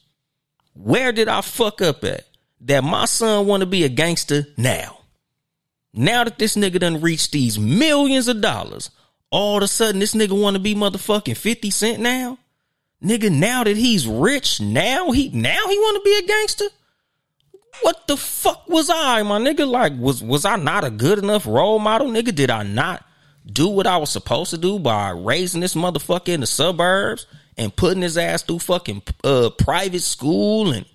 [0.74, 2.26] Where did I fuck up at?
[2.62, 5.00] that my son want to be a gangster now.
[5.94, 8.92] Now that this nigga done reached these millions of dollars,
[9.30, 12.38] all of a sudden this nigga want to be motherfucking 50 cent now?
[13.04, 16.66] Nigga, now that he's rich, now he now he want to be a gangster?
[17.82, 19.68] What the fuck was I, my nigga?
[19.68, 22.34] Like, was was I not a good enough role model, nigga?
[22.34, 23.04] Did I not
[23.46, 27.26] do what I was supposed to do by raising this motherfucker in the suburbs
[27.58, 30.86] and putting his ass through fucking uh private school and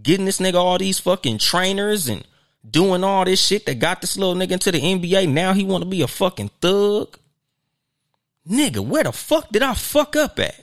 [0.00, 2.26] getting this nigga all these fucking trainers and
[2.68, 5.28] doing all this shit that got this little nigga into the NBA.
[5.32, 7.18] Now he want to be a fucking thug.
[8.48, 10.62] Nigga, where the fuck did I fuck up at?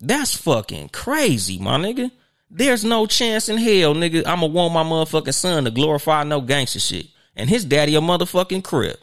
[0.00, 2.10] That's fucking crazy, my nigga.
[2.50, 4.26] There's no chance in hell, nigga.
[4.26, 7.06] I'ma want my motherfucking son to glorify no gangster shit.
[7.36, 9.00] And his daddy a motherfucking crip.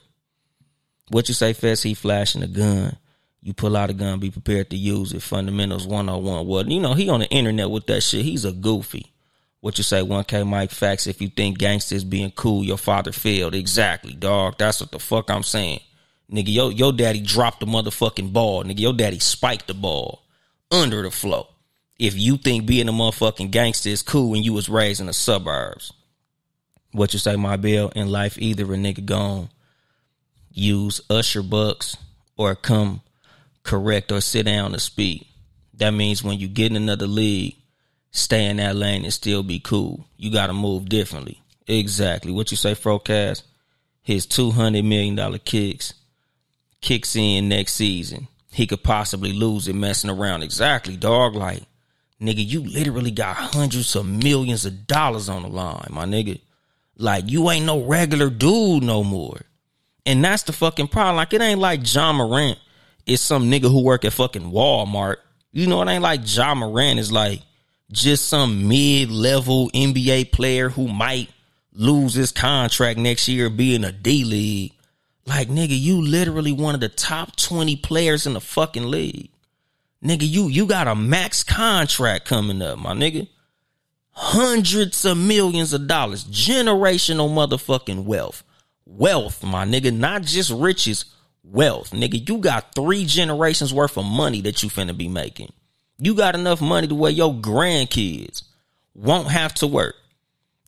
[1.10, 1.84] What you say, Fess?
[1.84, 2.98] He flashing a gun.
[3.42, 5.22] You pull out a gun, be prepared to use it.
[5.22, 6.46] Fundamentals 101.
[6.46, 8.26] Well, you know, he on the internet with that shit.
[8.26, 9.14] He's a goofy.
[9.62, 13.56] What you say, 1K Mike Facts, if you think gangsters being cool, your father failed.
[13.56, 14.56] Exactly, dog.
[14.58, 15.82] That's what the fuck I'm saying.
[16.32, 18.64] Nigga, your, your daddy dropped the motherfucking ball.
[18.64, 20.24] Nigga, your daddy spiked the ball
[20.72, 21.48] under the flow.
[21.98, 25.14] If you think being a motherfucking gangster is cool when you was raised in the
[25.14, 25.92] suburbs.
[26.92, 29.50] What you say, my bill, in life, either a nigga gone
[30.52, 31.98] use usher bucks
[32.38, 33.02] or come
[33.64, 35.28] correct or sit down to speak.
[35.76, 37.56] That means when you get in another league,
[38.12, 40.06] stay in that lane and still be cool.
[40.18, 41.42] You got to move differently.
[41.68, 42.32] Exactly.
[42.32, 43.44] What you say, Frocast?
[44.02, 45.94] His $200 million kicks
[46.82, 48.28] kicks in next season.
[48.52, 50.44] He could possibly lose it messing around.
[50.44, 51.36] Exactly, dog.
[51.36, 51.64] Like,
[52.22, 56.40] nigga, you literally got hundreds of millions of dollars on the line, my nigga.
[56.98, 59.42] Like, you ain't no regular dude no more.
[60.10, 61.18] And that's the fucking problem.
[61.18, 62.58] Like, it ain't like Ja Morant
[63.06, 65.18] is some nigga who work at fucking Walmart.
[65.52, 67.42] You know, it ain't like Ja Morant is like
[67.92, 71.30] just some mid-level NBA player who might
[71.74, 74.74] lose his contract next year be in a D league.
[75.28, 79.30] Like nigga, you literally one of the top 20 players in the fucking league.
[80.04, 83.28] Nigga, you you got a max contract coming up, my nigga.
[84.10, 88.44] Hundreds of millions of dollars, generational motherfucking wealth.
[88.92, 91.06] Wealth, my nigga, not just riches,
[91.44, 91.92] wealth.
[91.92, 95.52] Nigga, you got three generations worth of money that you finna be making.
[96.00, 98.44] You got enough money to where your grandkids
[98.96, 99.96] won't have to work.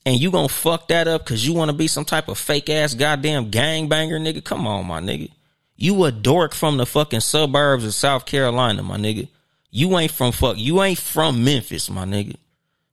[0.05, 2.93] And you gonna fuck that up because you wanna be some type of fake ass
[2.93, 4.43] goddamn gangbanger, nigga?
[4.43, 5.31] Come on, my nigga.
[5.75, 9.27] You a dork from the fucking suburbs of South Carolina, my nigga.
[9.71, 10.57] You ain't from fuck.
[10.57, 12.35] You ain't from Memphis, my nigga.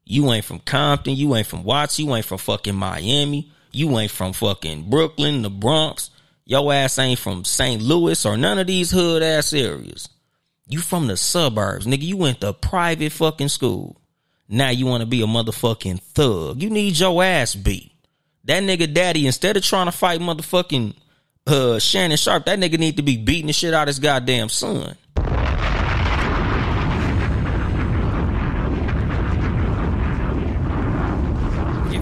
[0.04, 1.14] You ain't from Compton.
[1.14, 1.98] You ain't from Watts.
[1.98, 3.52] You ain't from fucking Miami.
[3.72, 6.10] You ain't from fucking Brooklyn, the Bronx.
[6.44, 7.82] Your ass ain't from St.
[7.82, 10.08] Louis or none of these hood ass areas.
[10.66, 12.02] You from the suburbs, nigga.
[12.02, 14.00] You went to private fucking school.
[14.48, 16.62] Now you want to be a motherfucking thug.
[16.62, 17.92] You need your ass beat.
[18.44, 20.94] That nigga daddy, instead of trying to fight motherfucking
[21.46, 24.48] uh, Shannon Sharpe, that nigga need to be beating the shit out of his goddamn
[24.48, 24.96] son.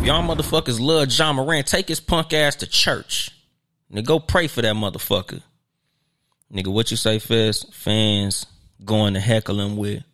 [0.07, 3.33] Y'all motherfuckers love Ja Morant, take his punk ass to church.
[3.93, 5.43] Nigga, go pray for that motherfucker.
[6.55, 7.65] Nigga, what you say, Fez?
[7.73, 8.47] Fans
[8.85, 10.05] going to heckle him with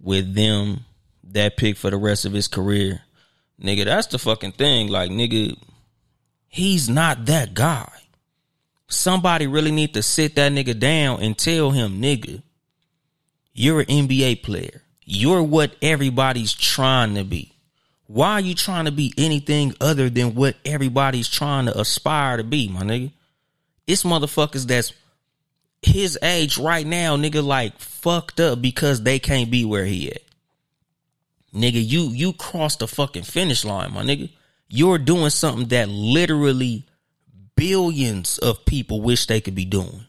[0.00, 0.80] with them
[1.30, 3.02] that pick for the rest of his career.
[3.62, 4.88] Nigga, that's the fucking thing.
[4.88, 5.56] Like, nigga,
[6.48, 7.92] he's not that guy.
[8.88, 12.42] Somebody really need to sit that nigga down and tell him, nigga,
[13.54, 14.82] you're an NBA player.
[15.04, 17.55] You're what everybody's trying to be.
[18.06, 22.44] Why are you trying to be anything other than what everybody's trying to aspire to
[22.44, 23.12] be, my nigga?
[23.86, 24.92] It's motherfuckers that's
[25.82, 30.22] his age right now, nigga, like fucked up because they can't be where he at.
[31.54, 34.30] Nigga, you you crossed the fucking finish line, my nigga.
[34.68, 36.84] You're doing something that literally
[37.54, 40.04] billions of people wish they could be doing.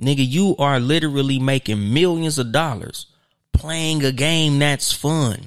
[0.00, 3.06] Nigga, you are literally making millions of dollars
[3.52, 5.46] playing a game that's fun.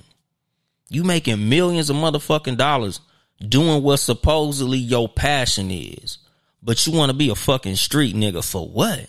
[0.89, 2.99] You making millions of motherfucking dollars
[3.39, 6.19] doing what supposedly your passion is.
[6.61, 9.07] But you want to be a fucking street nigga for what?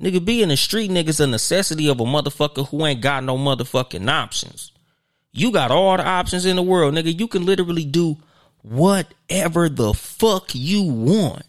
[0.00, 3.36] Nigga, being a street nigga is a necessity of a motherfucker who ain't got no
[3.36, 4.72] motherfucking options.
[5.32, 7.18] You got all the options in the world, nigga.
[7.18, 8.16] You can literally do
[8.62, 11.44] whatever the fuck you want.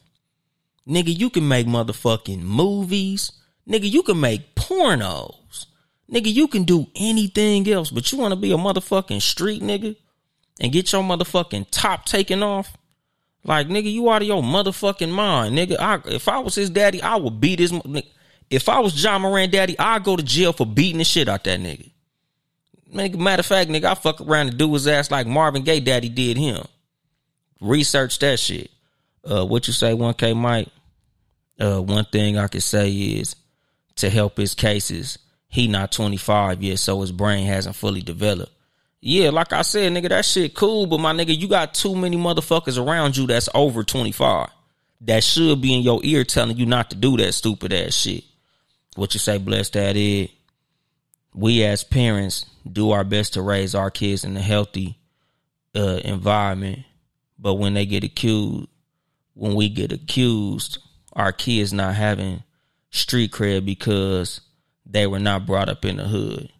[0.87, 3.31] Nigga, you can make motherfucking movies.
[3.67, 5.35] Nigga, you can make pornos.
[6.11, 9.95] Nigga, you can do anything else, but you want to be a motherfucking street nigga
[10.59, 12.77] and get your motherfucking top taken off?
[13.43, 15.77] Like, nigga, you out of your motherfucking mind, nigga.
[15.79, 17.71] I, if I was his daddy, I would beat his.
[17.71, 18.07] Nigga.
[18.49, 21.43] If I was Ja Morant daddy, I'd go to jail for beating the shit out
[21.43, 21.91] that nigga.
[22.93, 25.81] Nigga, matter of fact, nigga, I fuck around and do his ass like Marvin Gaye
[25.81, 26.65] daddy did him.
[27.59, 28.71] Research that shit.
[29.25, 30.69] Uh, what you say, 1K Mike?
[31.59, 33.35] Uh, one thing I could say is
[33.95, 35.17] to help his cases
[35.47, 38.51] he not 25 yet, so his brain hasn't fully developed.
[38.99, 42.17] Yeah, like I said, nigga, that shit cool, but my nigga, you got too many
[42.17, 44.49] motherfuckers around you that's over 25
[45.01, 48.23] that should be in your ear telling you not to do that stupid ass shit.
[48.95, 50.29] What you say, blessed that is.
[51.33, 54.97] We as parents do our best to raise our kids in a healthy
[55.75, 56.79] uh, environment,
[57.37, 58.67] but when they get accused,
[59.35, 60.79] when we get accused,
[61.13, 62.41] our kids not having
[62.89, 64.41] street cred because
[64.89, 66.51] they were not brought up in the hood.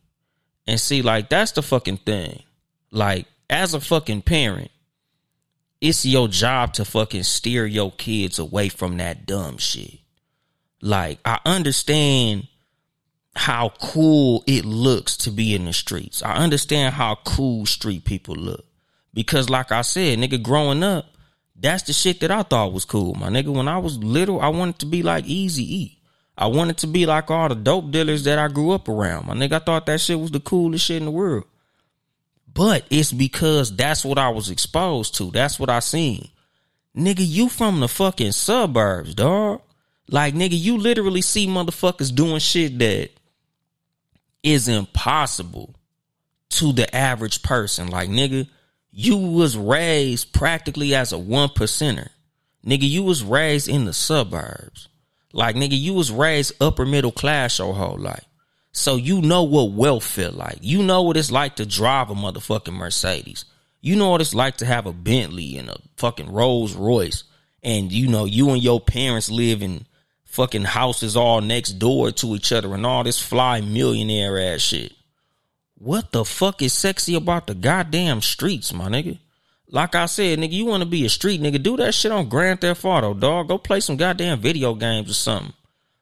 [0.66, 2.44] And see, like, that's the fucking thing.
[2.92, 4.72] Like, as a fucking parent,
[5.80, 10.00] it's your job to fucking steer your kids away from that dumb shit.
[10.82, 12.48] Like, I understand
[13.36, 16.24] how cool it looks to be in the streets.
[16.24, 18.66] I understand how cool street people look.
[19.14, 21.06] Because like I said, nigga, growing up,
[21.56, 23.16] that's the shit that I thought was cool.
[23.16, 25.97] My nigga, when I was little, I wanted to be like Easy E.
[26.38, 29.26] I wanted to be like all the dope dealers that I grew up around.
[29.26, 31.46] My nigga, I thought that shit was the coolest shit in the world.
[32.54, 35.32] But it's because that's what I was exposed to.
[35.32, 36.30] That's what I seen.
[36.96, 39.62] Nigga, you from the fucking suburbs, dog.
[40.10, 43.10] Like, nigga, you literally see motherfuckers doing shit that
[44.42, 45.76] is impossible
[46.50, 47.90] to the average person.
[47.90, 48.48] Like, nigga,
[48.92, 52.10] you was raised practically as a one percenter.
[52.66, 54.88] Nigga, you was raised in the suburbs.
[55.34, 58.26] Like, nigga, you was raised upper middle class your whole life.
[58.72, 60.60] So you know what wealth feel like.
[60.62, 63.46] You know what it's like to drive a motherfucking Mercedes.
[63.82, 67.24] You know what it's like to have a Bentley and a fucking Rolls Royce.
[67.64, 69.86] And you know, you and your parents live in
[70.26, 74.94] fucking houses all next door to each other and all this fly millionaire ass shit.
[75.80, 79.20] What the fuck is sexy about the goddamn streets, my nigga?
[79.70, 82.30] Like I said, nigga, you want to be a street nigga, do that shit on
[82.30, 83.50] Grand Theft Auto, dog.
[83.50, 85.54] Go play some goddamn video games or something.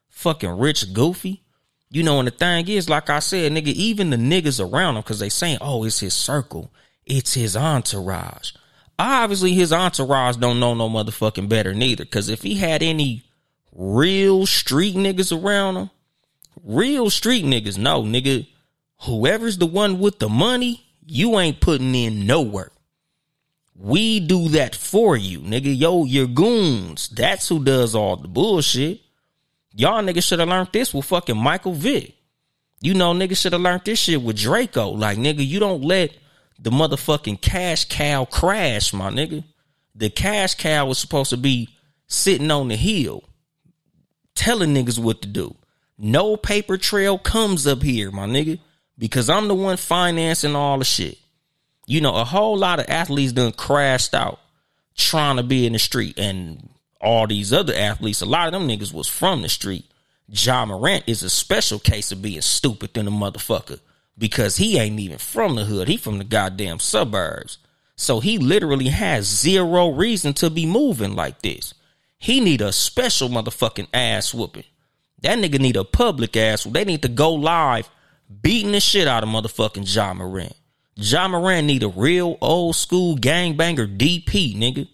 [0.08, 1.42] Fucking rich goofy.
[1.90, 5.02] You know, and the thing is, like I said, nigga, even the niggas around him,
[5.02, 6.70] cause they saying, oh, it's his circle.
[7.04, 8.52] It's his entourage.
[8.98, 12.04] Obviously, his entourage don't know no motherfucking better neither.
[12.04, 13.24] Cause if he had any
[13.72, 15.90] real street niggas around him,
[16.62, 18.46] real street niggas know, nigga,
[19.02, 22.72] whoever's the one with the money, you ain't putting in no work.
[23.78, 25.78] We do that for you, nigga.
[25.78, 27.08] Yo, your goons.
[27.08, 29.00] That's who does all the bullshit.
[29.74, 32.14] Y'all niggas should have learned this with fucking Michael Vick.
[32.80, 34.90] You know, niggas should have learned this shit with Draco.
[34.90, 36.12] Like, nigga, you don't let
[36.58, 39.44] the motherfucking cash cow crash, my nigga.
[39.94, 41.68] The cash cow was supposed to be
[42.06, 43.24] sitting on the hill
[44.34, 45.54] telling niggas what to do.
[45.98, 48.58] No paper trail comes up here, my nigga,
[48.98, 51.18] because I'm the one financing all the shit.
[51.86, 54.40] You know, a whole lot of athletes done crashed out
[54.96, 56.68] trying to be in the street, and
[57.00, 59.84] all these other athletes, a lot of them niggas was from the street.
[60.28, 63.78] Ja Morant is a special case of being stupid than a motherfucker
[64.18, 65.88] because he ain't even from the hood.
[65.88, 67.58] He from the goddamn suburbs.
[67.94, 71.74] So he literally has zero reason to be moving like this.
[72.18, 74.64] He need a special motherfucking ass whooping.
[75.22, 76.64] That nigga need a public ass.
[76.64, 77.88] They need to go live
[78.42, 80.56] beating the shit out of motherfucking Ja Morant.
[80.96, 84.88] Ja Morant need a real old school gangbanger DP, nigga.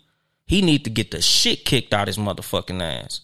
[0.47, 3.21] He need to get the shit kicked out his motherfucking ass.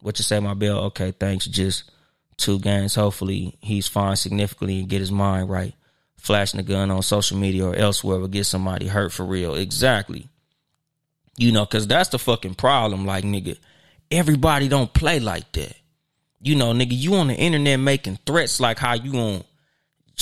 [0.00, 0.78] What you say, my bill?
[0.78, 1.46] Okay, thanks.
[1.46, 1.90] Just
[2.36, 2.94] two games.
[2.94, 5.74] Hopefully he's fine significantly and get his mind right.
[6.16, 9.56] Flashing the gun on social media or elsewhere will get somebody hurt for real.
[9.56, 10.28] Exactly.
[11.36, 13.04] You know, cause that's the fucking problem.
[13.04, 13.58] Like, nigga,
[14.10, 15.74] everybody don't play like that.
[16.40, 19.44] You know, nigga, you on the internet making threats like how you gonna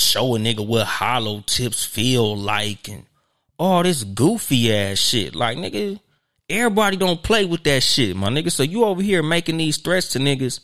[0.01, 3.05] show a nigga what hollow tips feel like and
[3.59, 5.35] all this goofy ass shit.
[5.35, 6.01] Like, nigga,
[6.49, 8.51] everybody don't play with that shit, my nigga.
[8.51, 10.61] So you over here making these threats to niggas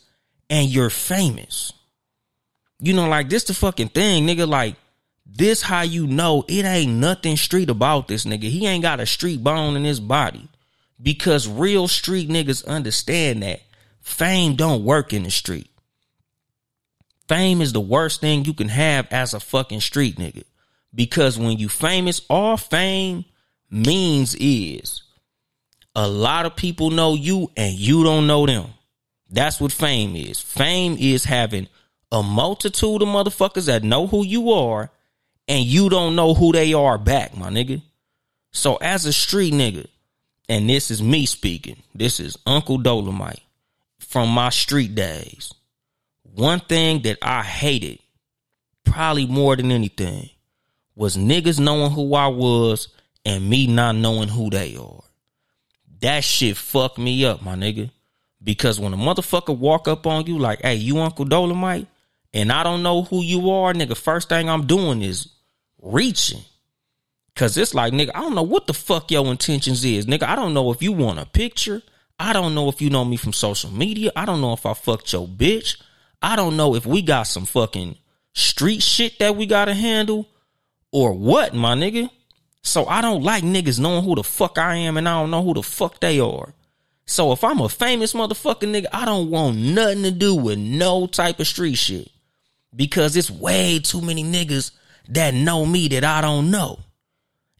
[0.49, 1.73] and you're famous.
[2.79, 4.47] You know, like this the fucking thing, nigga.
[4.47, 4.75] Like,
[5.25, 8.43] this how you know it ain't nothing street about this nigga.
[8.43, 10.49] He ain't got a street bone in his body.
[10.99, 13.61] Because real street niggas understand that
[14.01, 15.69] fame don't work in the street.
[17.27, 20.43] Fame is the worst thing you can have as a fucking street nigga.
[20.93, 23.25] Because when you famous, all fame
[23.69, 25.03] means is
[25.95, 28.69] a lot of people know you and you don't know them.
[29.29, 30.39] That's what fame is.
[30.39, 31.67] Fame is having
[32.11, 34.89] a multitude of motherfuckers that know who you are
[35.47, 37.81] and you don't know who they are back, my nigga.
[38.51, 39.87] So as a street nigga,
[40.47, 43.41] and this is me speaking, this is Uncle Dolemite
[43.99, 45.53] from my street days.
[46.37, 47.97] One thing that I hated,
[48.83, 50.29] probably more than anything,
[50.93, 52.89] was niggas knowing who I was
[53.25, 55.01] and me not knowing who they are.
[56.01, 57.89] That shit fucked me up, my nigga.
[58.43, 61.87] Because when a motherfucker walk up on you like, hey, you Uncle Dolemite,
[62.35, 65.29] and I don't know who you are, nigga, first thing I'm doing is
[65.81, 66.41] reaching.
[67.35, 70.05] Cause it's like, nigga, I don't know what the fuck your intentions is.
[70.05, 71.81] Nigga, I don't know if you want a picture.
[72.19, 74.11] I don't know if you know me from social media.
[74.15, 75.77] I don't know if I fucked your bitch.
[76.21, 77.97] I don't know if we got some fucking
[78.33, 80.27] street shit that we gotta handle
[80.91, 82.09] or what, my nigga.
[82.61, 85.43] So I don't like niggas knowing who the fuck I am and I don't know
[85.43, 86.53] who the fuck they are.
[87.05, 91.07] So if I'm a famous motherfucking nigga, I don't want nothing to do with no
[91.07, 92.11] type of street shit.
[92.75, 94.71] Because it's way too many niggas
[95.09, 96.79] that know me that I don't know.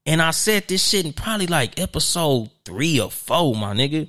[0.05, 4.08] And I said this shit in probably like episode three or four, my nigga.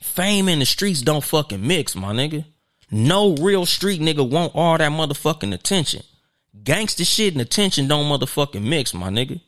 [0.00, 2.44] Fame in the streets don't fucking mix, my nigga.
[2.96, 6.04] No real street nigga want all that motherfucking attention.
[6.62, 9.40] Gangster shit and attention don't motherfucking mix, my nigga.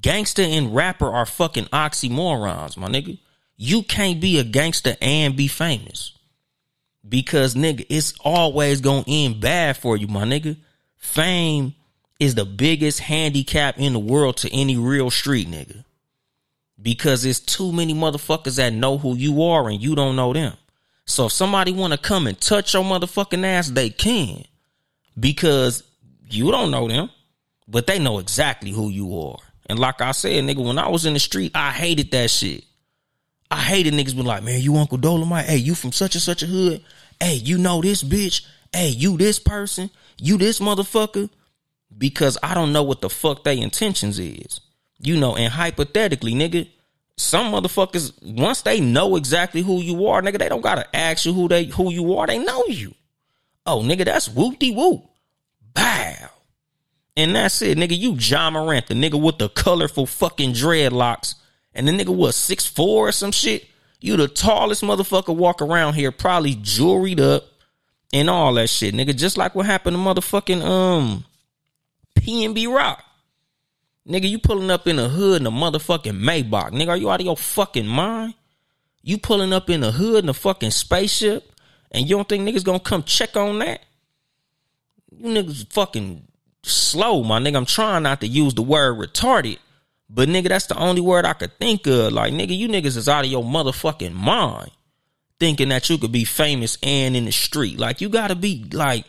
[0.00, 3.18] Gangster and rapper are fucking oxymorons, my nigga.
[3.58, 6.16] You can't be a gangster and be famous.
[7.06, 10.56] Because nigga, it's always gonna end bad for you, my nigga.
[10.96, 11.74] Fame
[12.18, 15.84] is the biggest handicap in the world to any real street nigga.
[16.80, 20.56] Because it's too many motherfuckers that know who you are and you don't know them.
[21.06, 24.44] So if somebody wanna come and touch your motherfucking ass, they can.
[25.18, 25.82] Because
[26.28, 27.10] you don't know them,
[27.66, 29.38] but they know exactly who you are.
[29.66, 32.64] And like I said, nigga, when I was in the street, I hated that shit.
[33.50, 35.44] I hated niggas be like, man, you Uncle Dolemite.
[35.44, 36.84] Hey, you from such and such a hood.
[37.20, 38.46] Hey, you know this bitch.
[38.72, 39.90] Hey, you this person.
[40.20, 41.30] You this motherfucker.
[41.96, 44.60] Because I don't know what the fuck they intentions is.
[45.00, 46.68] You know, and hypothetically, nigga,
[47.20, 51.32] some motherfuckers, once they know exactly who you are, nigga, they don't gotta ask you
[51.32, 52.26] who they who you are.
[52.26, 52.94] They know you.
[53.66, 55.04] Oh, nigga, that's whoop de whoop.
[55.74, 56.30] Bow.
[57.16, 57.98] And that's it, nigga.
[57.98, 61.34] You Ja Morant, the nigga with the colorful fucking dreadlocks
[61.74, 63.66] and the nigga was six four or some shit.
[64.00, 67.44] You the tallest motherfucker walk around here, probably jewelried up
[68.12, 69.14] and all that shit, nigga.
[69.14, 71.24] Just like what happened to motherfucking um
[72.18, 73.04] PNB Rock.
[74.08, 76.70] Nigga, you pulling up in the hood in a motherfucking Maybach.
[76.70, 78.34] Nigga, are you out of your fucking mind?
[79.02, 81.52] You pulling up in the hood in a fucking spaceship
[81.90, 83.80] and you don't think niggas gonna come check on that?
[85.10, 86.26] You niggas fucking
[86.62, 87.56] slow, my nigga.
[87.56, 89.58] I'm trying not to use the word retarded
[90.12, 92.12] but nigga, that's the only word I could think of.
[92.12, 94.72] Like, nigga, you niggas is out of your motherfucking mind
[95.38, 97.78] thinking that you could be famous and in the street.
[97.78, 99.04] Like, you gotta be like,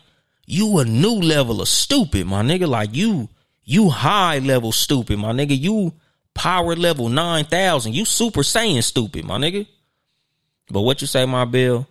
[0.46, 2.68] you a new level of stupid, my nigga.
[2.68, 3.28] Like, you,
[3.64, 5.58] you high level stupid, my nigga.
[5.58, 5.92] You
[6.34, 7.94] power level 9000.
[7.94, 9.66] You super saiyan stupid, my nigga.
[10.70, 11.86] But what you say, my bill?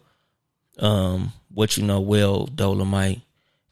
[0.79, 3.21] Um, what you know well, Dolemite,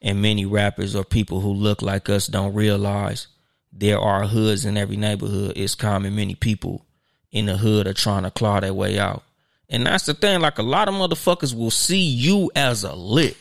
[0.01, 3.27] and many rappers or people who look like us don't realize
[3.71, 5.53] there are hoods in every neighborhood.
[5.55, 6.85] It's common many people
[7.31, 9.23] in the hood are trying to claw their way out.
[9.69, 10.41] And that's the thing.
[10.41, 13.37] Like a lot of motherfuckers will see you as a lick.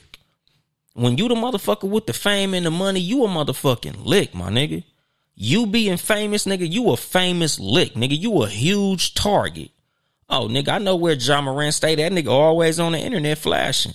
[0.99, 4.51] When you the motherfucker with the fame and the money, you a motherfucking lick, my
[4.51, 4.83] nigga.
[5.37, 8.19] You being famous, nigga, you a famous lick, nigga.
[8.19, 9.71] You a huge target.
[10.29, 11.95] Oh, nigga, I know where Ja Morant stay.
[11.95, 13.95] That nigga always on the internet flashing.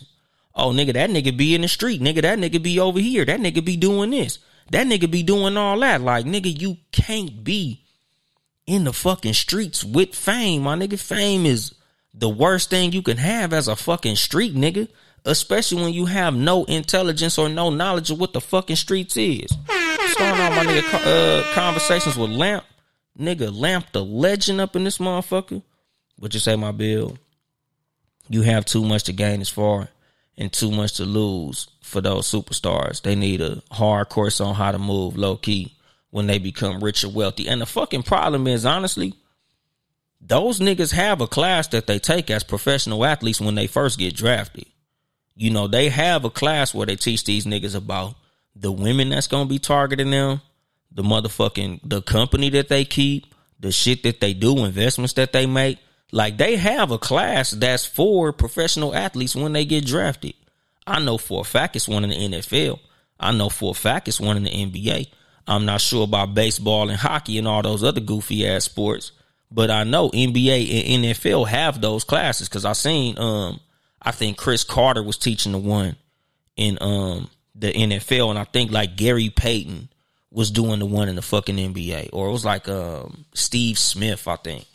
[0.55, 2.01] Oh, nigga, that nigga be in the street.
[2.01, 3.25] Nigga, that nigga be over here.
[3.25, 4.39] That nigga be doing this.
[4.71, 5.99] That nigga be doing all that.
[5.99, 7.83] Like, nigga, you can't be
[8.65, 10.61] in the fucking streets with fame.
[10.61, 11.75] My nigga, fame is
[12.13, 14.87] the worst thing you can have as a fucking street nigga.
[15.25, 19.51] Especially when you have no intelligence or no knowledge of what the fucking streets is.
[20.17, 20.93] Going on, my nigga?
[20.93, 22.65] Uh, conversations with Lamp.
[23.17, 25.61] Nigga, Lamp the legend up in this motherfucker.
[26.17, 27.17] What you say, my bill?
[28.29, 29.89] You have too much to gain as far
[30.37, 33.01] and too much to lose for those superstars.
[33.01, 35.75] They need a hard course on how to move low key
[36.09, 37.47] when they become rich or wealthy.
[37.47, 39.13] And the fucking problem is, honestly,
[40.21, 44.15] those niggas have a class that they take as professional athletes when they first get
[44.15, 44.65] drafted.
[45.35, 48.15] You know, they have a class where they teach these niggas about
[48.55, 50.41] the women that's gonna be targeting them,
[50.91, 55.45] the motherfucking the company that they keep, the shit that they do, investments that they
[55.45, 55.79] make.
[56.11, 60.35] Like they have a class that's for professional athletes when they get drafted.
[60.85, 62.79] I know for a fact it's one in the NFL.
[63.19, 65.07] I know for a fact it's one in the NBA.
[65.47, 69.11] I'm not sure about baseball and hockey and all those other goofy ass sports,
[69.51, 73.59] but I know NBA and NFL have those classes because I seen um
[74.03, 75.95] I think Cris Carter was teaching the one
[76.55, 79.89] in um the NFL, and I think like Gary Payton
[80.31, 84.27] was doing the one in the fucking NBA, or it was like um Steve Smith,
[84.27, 84.65] I think.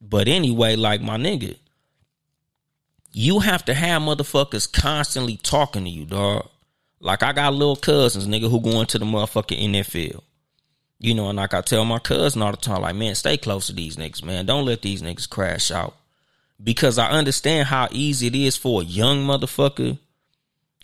[0.00, 1.56] But anyway, like my nigga,
[3.12, 6.48] you have to have motherfuckers constantly talking to you, dog.
[7.00, 10.22] Like I got little cousins, nigga, who going to the motherfucking NFL.
[10.98, 13.66] You know, and like I tell my cousin all the time, like, man, stay close
[13.66, 14.46] to these niggas, man.
[14.46, 15.94] Don't let these niggas crash out.
[16.62, 19.98] Because I understand how easy it is for a young motherfucker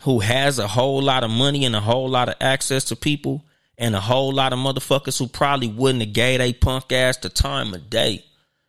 [0.03, 3.45] who has a whole lot of money and a whole lot of access to people
[3.79, 7.29] and a whole lot of motherfuckers who probably wouldn't have gave a punk ass the
[7.29, 8.25] time of day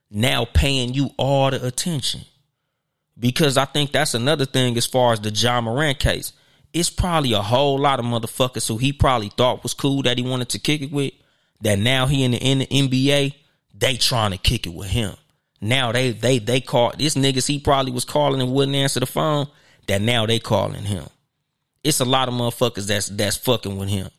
[0.10, 2.22] now paying you all the attention.
[3.20, 6.34] Because I think that's another thing as far as the Ja Morant case.
[6.72, 10.24] It's probably a whole lot of motherfuckers who he probably thought was cool that he
[10.24, 11.14] wanted to kick it with.
[11.62, 13.36] That now he in the, in the NBA,
[13.74, 15.16] they trying to kick it with him.
[15.64, 19.06] Now they they they call this niggas he probably was calling and wouldn't answer the
[19.06, 19.48] phone.
[19.88, 21.06] That now they calling him.
[21.84, 24.10] It's a lot of motherfuckers that's that's fucking with him.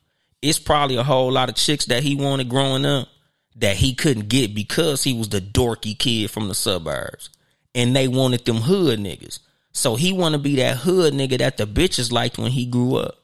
[0.41, 3.07] it's probably a whole lot of chicks that he wanted growing up
[3.55, 7.29] that he couldn't get because he was the dorky kid from the suburbs.
[7.73, 9.39] And they wanted them hood niggas.
[9.71, 12.95] So he want to be that hood nigga that the bitches liked when he grew
[12.97, 13.19] up.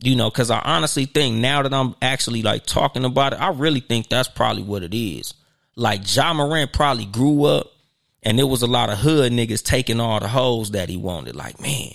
[0.00, 3.48] You know, because I honestly think now that I'm actually like talking about it, I
[3.50, 5.34] really think that's probably what it is.
[5.76, 7.72] Like Ja Morant probably grew up
[8.22, 11.36] and there was a lot of hood niggas taking all the hoes that he wanted.
[11.36, 11.90] Like, man,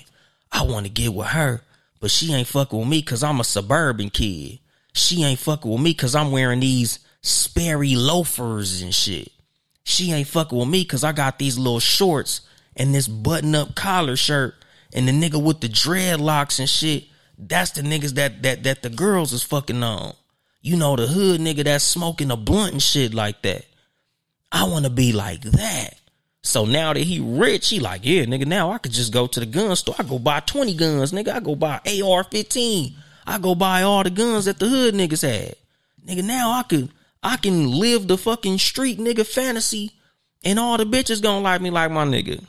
[0.52, 1.62] I want to get with her,
[2.00, 4.60] but she ain't fucking with me because I'm a suburban kid.
[4.94, 9.32] She ain't fucking with me because I'm wearing these Sperry loafers and shit.
[9.84, 12.42] She ain't fucking with me because I got these little shorts
[12.76, 14.56] and this button up collar shirt
[14.94, 17.06] and the nigga with the dreadlocks and shit.
[17.38, 20.14] That's the niggas that that that the girls is fucking on.
[20.62, 23.66] You know the hood nigga that's smoking a blunt and shit like that.
[24.52, 25.96] I want to be like that.
[26.42, 29.40] So now that he rich, he like, yeah, nigga, now I could just go to
[29.40, 29.96] the gun store.
[30.00, 31.34] I go buy 20 guns, nigga.
[31.34, 32.94] I go buy AR-15.
[33.28, 35.56] I go buy all the guns that the hood niggas had.
[36.06, 36.90] Nigga, now I could,
[37.22, 39.92] I can live the fucking street nigga fantasy
[40.44, 42.44] and all the bitches gonna like me like my nigga.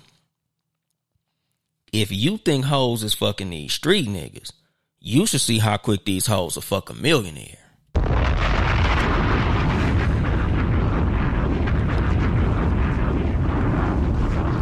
[1.93, 4.53] If you think hoes is fucking these street niggas,
[5.01, 7.60] you should see how quick these hoes will fuck a millionaire.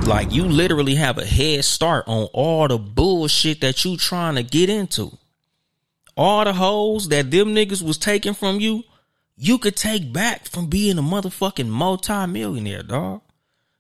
[0.08, 4.42] Like you literally have a head start on all the bullshit that you trying to
[4.42, 5.12] get into.
[6.16, 8.84] All the hoes that them niggas was taking from you,
[9.36, 13.20] you could take back from being a motherfucking multi-millionaire, dog.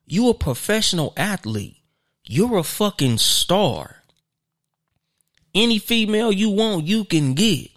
[0.04, 1.78] You a professional athlete.
[2.26, 4.02] You're a fucking star.
[5.54, 7.70] Any female you want, you can get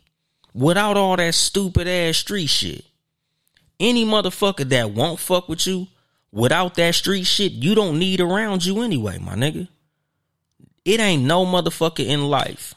[0.54, 2.84] without all that stupid ass street shit.
[3.80, 5.88] Any motherfucker that won't fuck with you,
[6.32, 9.68] without that street shit, you don't need around you anyway, my nigga.
[10.84, 12.74] It ain't no motherfucker in life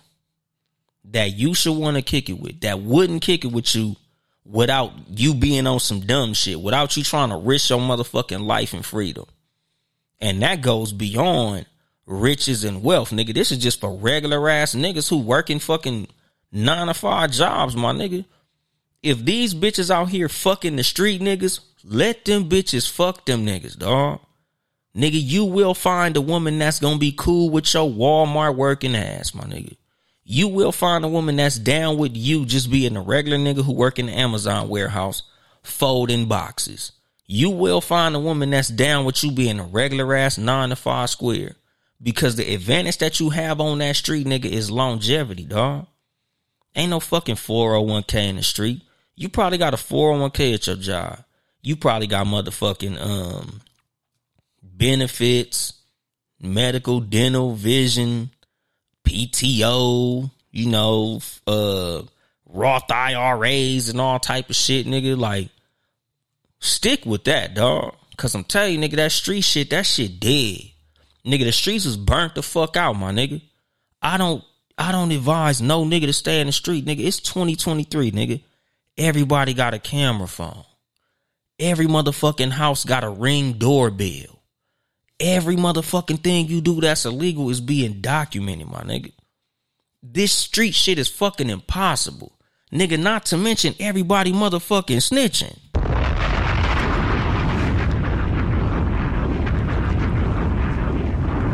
[1.05, 3.97] that you should want to kick it with that wouldn't kick it with you
[4.45, 8.75] without you being on some dumb shit, without you trying to risk your motherfucking life
[8.75, 9.27] and freedom.
[10.21, 11.67] And that goes beyond
[12.07, 13.35] riches and wealth, nigga.
[13.35, 16.09] This is just for regular ass niggas who working fucking
[16.53, 18.25] nine to five jobs, my nigga.
[19.03, 23.79] If these bitches out here fucking the street niggas, let them bitches fuck them niggas,
[23.79, 24.21] dog.
[24.97, 29.35] Nigga, you will find a woman that's gonna be cool with your Walmart working ass,
[29.35, 29.77] my nigga.
[30.25, 33.73] You will find a woman that's down with you just being a regular nigga who
[33.75, 35.23] work in the Amazon warehouse
[35.63, 36.93] folding boxes.
[37.27, 40.77] You will find a woman that's down with you being a regular ass nine to
[40.77, 41.57] five square.
[42.03, 45.87] Because the advantage that you have on that street, nigga, is longevity, dog.
[46.75, 48.83] Ain't no fucking 401k in the street.
[49.17, 51.25] You probably got a 401k at your job
[51.65, 53.61] you probably got motherfucking um
[54.63, 55.73] benefits,
[56.41, 58.31] medical, dental, vision,
[59.05, 62.03] PTO, you know, uh
[62.47, 65.19] Roth IRAs and all type of shit, nigga.
[65.19, 65.49] Like,
[66.61, 67.97] stick with that, dog.
[68.17, 70.61] Cause I'm telling you, nigga, that street shit, that shit dead.
[71.27, 73.43] Nigga, the streets is burnt the fuck out, my nigga.
[74.01, 74.45] I don't
[74.77, 77.01] I don't advise no nigga to stay in the street, nigga.
[77.01, 78.43] It's 2023, nigga.
[78.99, 80.65] Everybody got a camera phone.
[81.61, 84.43] Every motherfucking house got a ring doorbell.
[85.21, 89.13] Every motherfucking thing you do that's illegal is being documented, my nigga.
[90.03, 92.37] This street shit is fucking impossible.
[92.73, 95.57] Nigga, not to mention everybody motherfucking snitching.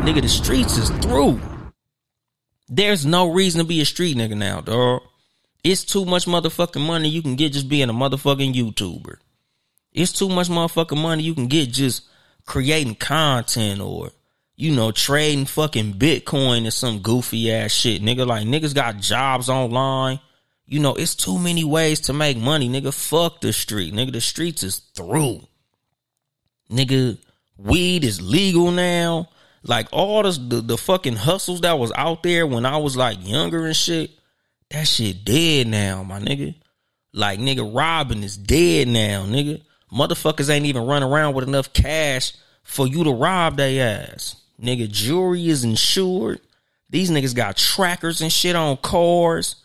[0.02, 1.38] Nigga, the streets is through.
[2.70, 5.02] There's no reason to be a street nigga now, dog.
[5.62, 9.18] It's too much motherfucking money you can get just being a motherfucking YouTuber.
[9.92, 12.04] It's too much motherfucking money you can get just
[12.46, 14.10] creating content or,
[14.56, 18.02] you know, trading fucking Bitcoin or some goofy ass shit.
[18.02, 20.20] Nigga, like niggas got jobs online.
[20.66, 22.68] You know, it's too many ways to make money.
[22.68, 23.92] Nigga, fuck the street.
[23.92, 25.40] Nigga, the streets is through.
[26.70, 27.18] Nigga,
[27.56, 29.28] weed is legal now.
[29.64, 33.26] Like all this, the, the fucking hustles that was out there when I was like
[33.26, 34.10] younger and shit,
[34.70, 36.54] that shit dead now, my nigga.
[37.12, 39.62] Like nigga, robbing is dead now, nigga.
[39.92, 42.32] Motherfuckers ain't even run around with enough cash
[42.62, 44.36] for you to rob their ass.
[44.62, 46.40] Nigga, jewelry is insured.
[46.90, 49.56] These niggas got trackers and shit on cars.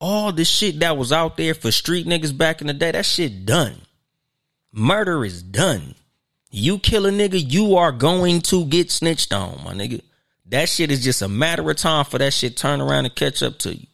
[0.00, 3.04] All the shit that was out there for street niggas back in the day, that
[3.04, 3.82] shit done.
[4.72, 5.94] Murder is done.
[6.50, 10.00] You kill a nigga, you are going to get snitched on, my nigga.
[10.46, 13.42] That shit is just a matter of time for that shit turn around and catch
[13.42, 13.86] up to you.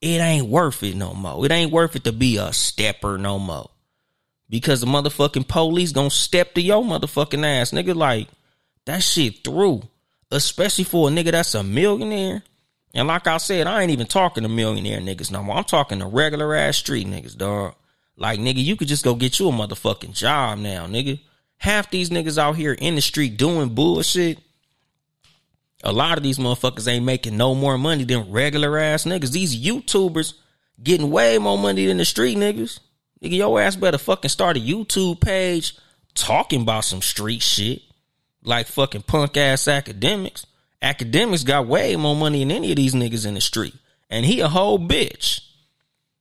[0.00, 1.46] It ain't worth it no more.
[1.46, 3.70] It ain't worth it to be a stepper no more
[4.54, 7.92] because the motherfucking police gonna step to your motherfucking ass, nigga.
[7.92, 8.28] Like
[8.84, 9.82] that shit through,
[10.30, 12.44] especially for a nigga that's a millionaire.
[12.94, 15.56] And like I said, I ain't even talking to millionaire niggas no more.
[15.56, 17.74] I'm talking to regular ass street niggas, dog.
[18.16, 21.18] Like nigga, you could just go get you a motherfucking job now, nigga.
[21.56, 24.38] Half these niggas out here in the street doing bullshit.
[25.82, 29.32] A lot of these motherfuckers ain't making no more money than regular ass niggas.
[29.32, 30.34] These YouTubers
[30.80, 32.78] getting way more money than the street niggas.
[33.24, 35.74] Nigga, your ass better fucking start a YouTube page
[36.14, 37.80] talking about some street shit.
[38.42, 40.44] Like fucking punk ass Akademiks.
[40.82, 43.74] Akademiks got way more money than any of these niggas in the street.
[44.10, 45.40] And he a whole bitch.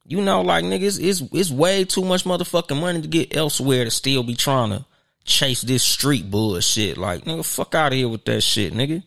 [0.05, 3.91] You know, like niggas, it's, it's way too much motherfucking money to get elsewhere to
[3.91, 4.85] still be trying to
[5.25, 6.97] chase this street bullshit.
[6.97, 9.03] Like, nigga, fuck out of here with that shit, nigga.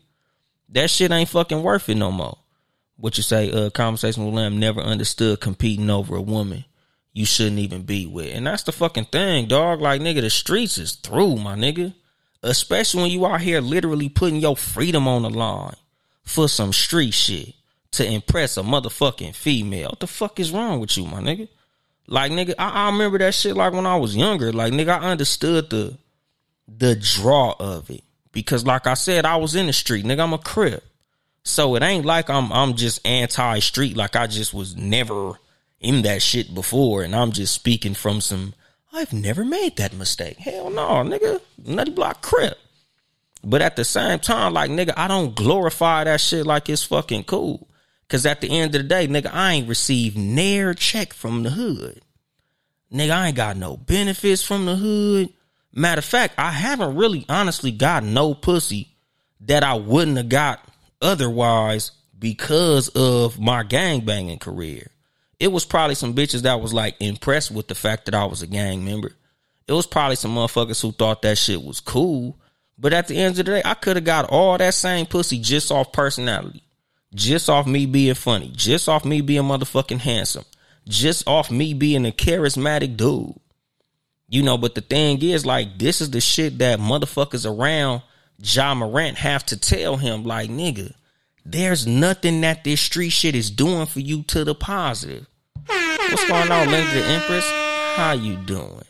[0.70, 2.36] That shit ain't fucking worth it no more.
[2.98, 6.66] What you say, uh, conversation with Lamb never understood competing over a woman
[7.16, 8.34] you shouldn't even be with.
[8.34, 9.80] And that's the fucking thing, dog.
[9.80, 11.94] Like, nigga, the streets is through, my nigga.
[12.42, 15.76] Especially when you out here literally putting your freedom on the line
[16.24, 17.54] for some street shit
[17.92, 19.88] to impress a motherfucking female.
[19.88, 21.48] What the fuck is wrong with you, my nigga?
[22.06, 24.52] Like, nigga, I, I remember that shit like when I was younger.
[24.52, 25.96] Like, nigga, I understood the
[26.68, 28.04] the draw of it.
[28.30, 30.04] Because like I said, I was in the street.
[30.04, 30.84] Nigga, I'm a crip.
[31.44, 35.38] So it ain't like I'm I'm just anti street, like I just was never
[35.86, 38.54] in that shit before, and I'm just speaking from some
[38.96, 40.38] I've never made that mistake.
[40.38, 41.40] Hell no, nigga.
[41.62, 42.58] Nutty block crip.
[43.44, 47.24] But at the same time, like nigga, I don't glorify that shit like it's fucking
[47.24, 47.68] cool.
[48.08, 51.50] Cause at the end of the day, nigga, I ain't received near check from the
[51.50, 52.00] hood.
[52.92, 55.28] Nigga, I ain't got no benefits from the hood.
[55.72, 58.96] Matter of fact, I haven't really honestly got no pussy
[59.40, 60.66] that I wouldn't have got
[61.02, 64.90] otherwise because of my gang banging career
[65.38, 68.42] it was probably some bitches that was like impressed with the fact that I was
[68.42, 69.12] a gang member.
[69.68, 72.38] It was probably some motherfuckers who thought that shit was cool.
[72.78, 75.38] But at the end of the day, I could have got all that same pussy
[75.38, 76.62] just off personality,
[77.14, 80.44] just off me being funny, just off me being motherfucking handsome,
[80.86, 83.34] just off me being a charismatic dude.
[84.28, 88.02] You know, but the thing is, like, this is the shit that motherfuckers around
[88.42, 90.92] Ja Morant have to tell him, like, nigga,
[91.48, 95.26] there's nothing that this street shit is doing for you to the positive.
[95.66, 97.48] What's going on, the Empress?
[97.94, 98.82] How you doing?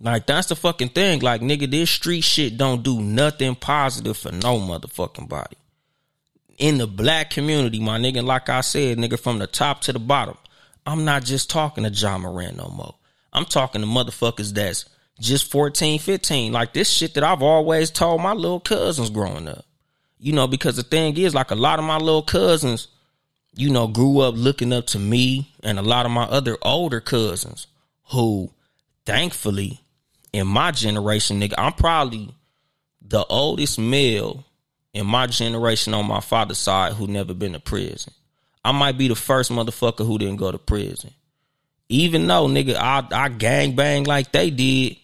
[0.00, 1.20] Like that's the fucking thing.
[1.20, 5.56] Like nigga, this street shit don't do nothing positive for no motherfucking body.
[6.58, 9.98] In the black community, my nigga, like I said, nigga, from the top to the
[9.98, 10.36] bottom,
[10.84, 12.94] I'm not just talking to Ja Morant no more.
[13.32, 14.84] I'm talking to motherfuckers that's
[15.18, 16.52] just 14, 15.
[16.52, 19.64] Like this shit that I've always told my little cousins growing up
[20.20, 22.88] you know, because the thing is, like a lot of my little cousins,
[23.54, 27.00] you know, grew up looking up to me and a lot of my other older
[27.00, 27.66] cousins
[28.12, 28.52] who,
[29.06, 29.80] thankfully,
[30.32, 32.34] in my generation, nigga, I'm probably
[33.00, 34.44] the oldest male
[34.92, 38.12] in my generation on my father's side who never been to prison.
[38.62, 41.12] I might be the first motherfucker who didn't go to prison.
[41.88, 44.96] Even though, nigga, I, I gang bang like they did,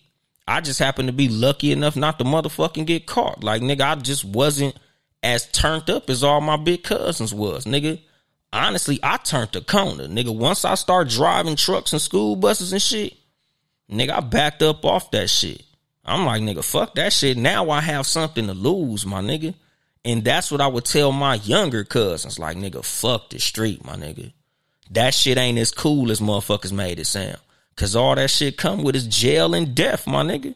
[0.46, 3.42] I just happened to be lucky enough not to motherfucking get caught.
[3.42, 4.78] Like, nigga, I just wasn't
[5.22, 8.00] as turned up as all my big cousins was, nigga.
[8.52, 10.34] Honestly, I turned the corner, nigga.
[10.34, 13.14] Once I start driving trucks and school buses and shit,
[13.90, 15.62] nigga, I backed up off that shit.
[16.04, 17.36] I'm like, nigga, fuck that shit.
[17.36, 19.54] Now I have something to lose, my nigga.
[20.04, 22.38] And that's what I would tell my younger cousins.
[22.38, 24.32] Like, nigga, fuck the street, my nigga.
[24.92, 27.38] That shit ain't as cool as motherfuckers made it sound.
[27.74, 30.54] Cause all that shit come with is jail and death, my nigga.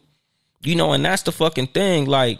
[0.63, 2.05] You know, and that's the fucking thing.
[2.05, 2.39] Like,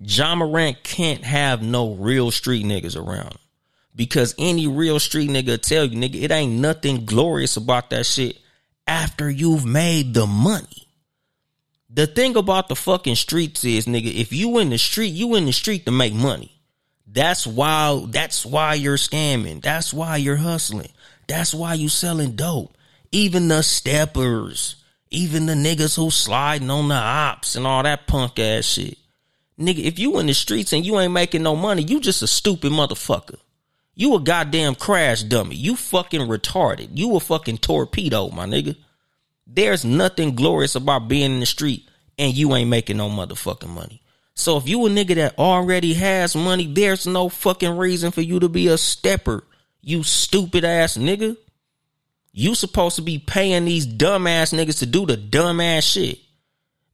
[0.00, 3.36] Ja Morant can't have no real street niggas around
[3.94, 8.38] Because any real street nigga tell you, nigga, it ain't nothing glorious about that shit
[8.86, 10.88] after you've made the money.
[11.88, 15.46] The thing about the fucking streets is, nigga, if you in the street, you in
[15.46, 16.50] the street to make money.
[17.06, 19.62] That's why that's why you're scamming.
[19.62, 20.90] That's why you're hustling.
[21.28, 22.76] That's why you selling dope.
[23.12, 24.76] Even the steppers,
[25.10, 28.98] even the niggas who sliding on the ops and all that punk ass shit.
[29.58, 32.26] Nigga, if you in the streets and you ain't making no money, you just a
[32.26, 33.38] stupid motherfucker.
[33.94, 35.54] You a goddamn crash dummy.
[35.54, 36.88] You fucking retarded.
[36.94, 38.76] You a fucking torpedo, my nigga.
[39.46, 41.88] There's nothing glorious about being in the street
[42.18, 44.02] and you ain't making no motherfucking money.
[44.34, 48.40] So if you a nigga that already has money, there's no fucking reason for you
[48.40, 49.44] to be a stepper.
[49.80, 51.36] You stupid ass nigga.
[52.32, 56.18] You supposed to be paying these dumbass niggas to do the dumbass shit.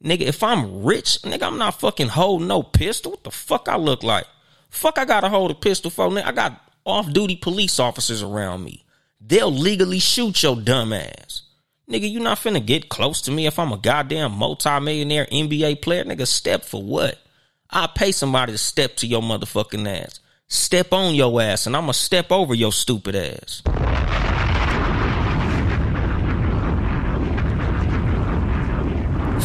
[0.02, 3.12] Nigga, if I'm rich, nigga, I'm not fucking holding no pistol.
[3.12, 4.26] What the fuck I look like?
[4.70, 6.24] Fuck, I gotta hold a pistol for, nigga.
[6.24, 8.84] I got off duty police officers around me.
[9.20, 11.42] They'll legally shoot your dumb ass.
[11.90, 16.04] Nigga, you not finna get close to me if I'm a goddamn multi-millionaire NBA player.
[16.04, 17.18] Nigga, step for what?
[17.68, 20.20] I pay somebody to step to your motherfucking ass.
[20.46, 23.62] step on your ass and I'ma step over your stupid ass.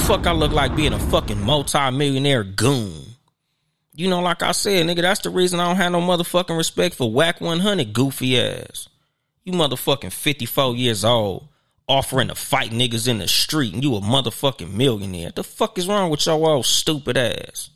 [0.07, 3.05] Fuck I look like being a fucking multi-millionaire goon.
[3.95, 6.93] You know, like I said, nigga, that's the reason I don't have no motherfucking respect
[6.93, 8.87] for Wack 100 goofy ass.
[9.43, 11.47] You motherfucking 54 years old,
[11.87, 15.31] offering to fight niggas in the street, and you a motherfucking millionaire.
[15.35, 17.71] The fuck is wrong with your old stupid ass?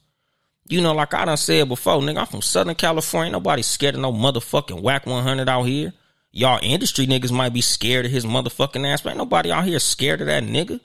[0.67, 3.31] You know, like I done said before, nigga, I'm from Southern California.
[3.31, 5.93] Nobody scared of no motherfucking Wack 100 out here.
[6.31, 9.79] Y'all industry niggas might be scared of his motherfucking ass, but ain't nobody out here
[9.79, 10.79] scared of that nigga.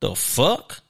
[0.00, 0.82] The fuck?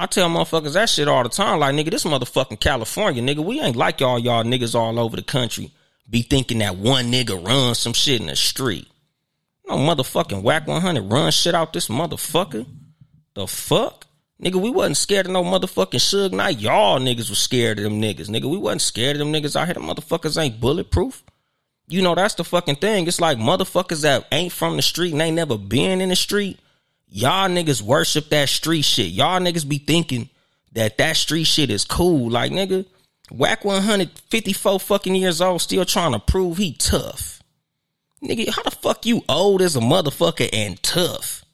[0.00, 1.60] I tell motherfuckers that shit all the time.
[1.60, 3.44] Like, nigga, this motherfucking California, nigga.
[3.44, 5.72] We ain't like y'all, y'all niggas all over the country
[6.10, 8.88] be thinking that one nigga runs some shit in the street.
[9.68, 12.66] No motherfucking Wack 100 run shit out this motherfucker.
[13.34, 14.06] The fuck?
[14.42, 16.58] Nigga, we wasn't scared of no motherfucking Suge Knight.
[16.58, 18.28] Y'all niggas was scared of them niggas.
[18.28, 19.74] Nigga, we wasn't scared of them niggas out here.
[19.74, 21.22] The motherfuckers ain't bulletproof.
[21.88, 23.06] You know, that's the fucking thing.
[23.06, 26.58] It's like motherfuckers that ain't from the street and ain't never been in the street
[27.12, 29.08] Y'all niggas worship that street shit.
[29.08, 30.28] Y'all niggas be thinking
[30.72, 32.30] that that street shit is cool.
[32.30, 32.86] Like nigga,
[33.32, 37.42] whack 154 fucking years old still trying to prove he tough.
[38.22, 41.44] Nigga, how the fuck you old as a motherfucker and tough?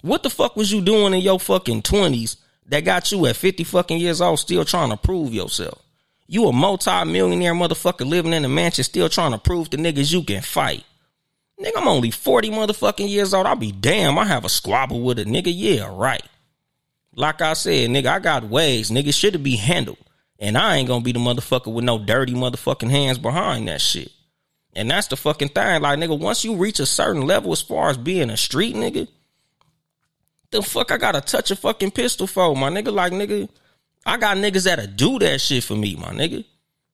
[0.00, 2.36] What the fuck was you doing in your fucking 20s
[2.66, 5.80] that got you at 50 fucking years old still trying to prove yourself?
[6.26, 10.24] You a multi-millionaire motherfucker living in a mansion still trying to prove to niggas you
[10.24, 10.84] can fight.
[11.64, 13.46] Nigga, I'm only 40 motherfucking years old.
[13.46, 14.18] I'll be damn.
[14.18, 15.52] I have a squabble with a nigga.
[15.54, 16.22] Yeah, right.
[17.14, 18.90] Like I said, nigga, I got ways.
[18.90, 19.98] Nigga should be handled.
[20.38, 24.12] And I ain't gonna be the motherfucker with no dirty motherfucking hands behind that shit.
[24.74, 25.80] And that's the fucking thing.
[25.80, 29.08] Like, nigga, once you reach a certain level as far as being a street nigga,
[30.50, 32.92] the fuck I gotta touch a fucking pistol for, my nigga.
[32.92, 33.48] Like, nigga,
[34.04, 36.44] I got niggas that'll do that shit for me, my nigga.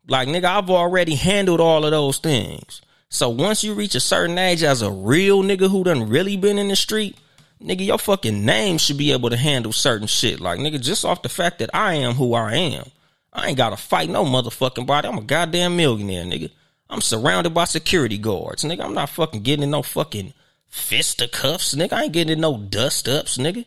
[0.06, 2.82] Like, nigga, I've already handled all of those things.
[3.10, 6.58] So once you reach a certain age as a real nigga who done really been
[6.58, 7.16] in the street,
[7.60, 10.40] nigga, your fucking name should be able to handle certain shit.
[10.40, 12.86] Like, nigga, just off the fact that I am who I am.
[13.32, 15.08] I ain't gotta fight no motherfucking body.
[15.08, 16.50] I'm a goddamn millionaire, nigga.
[16.88, 18.84] I'm surrounded by security guards, nigga.
[18.84, 20.32] I'm not fucking getting in no fucking
[20.68, 21.92] fisticuffs, nigga.
[21.92, 23.64] I ain't getting in no dust ups, nigga.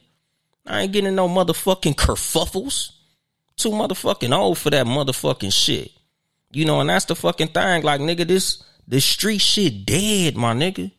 [0.65, 2.91] I ain't getting in no motherfucking kerfuffles.
[3.57, 5.91] Too motherfucking old for that motherfucking shit.
[6.51, 7.83] You know, and that's the fucking thing.
[7.83, 10.91] Like, nigga, this the street shit dead, my nigga.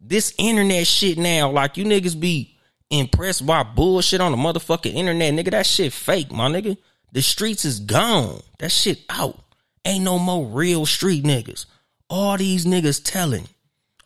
[0.00, 2.56] This internet shit now, like you niggas be
[2.90, 5.50] impressed by bullshit on the motherfucking internet, nigga.
[5.50, 6.76] That shit fake, my nigga.
[7.12, 8.42] The streets is gone.
[8.58, 9.38] That shit out.
[9.84, 11.66] Ain't no more real street niggas.
[12.08, 13.48] All these niggas telling.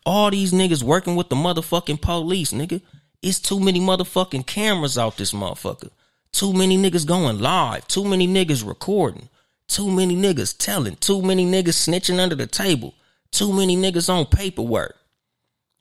[0.05, 2.81] All these niggas working with the motherfucking police, nigga.
[3.21, 5.89] It's too many motherfucking cameras out this motherfucker.
[6.31, 7.87] Too many niggas going live.
[7.87, 9.29] Too many niggas recording.
[9.67, 10.95] Too many niggas telling.
[10.95, 12.93] Too many niggas snitching under the table.
[13.31, 14.97] Too many niggas on paperwork.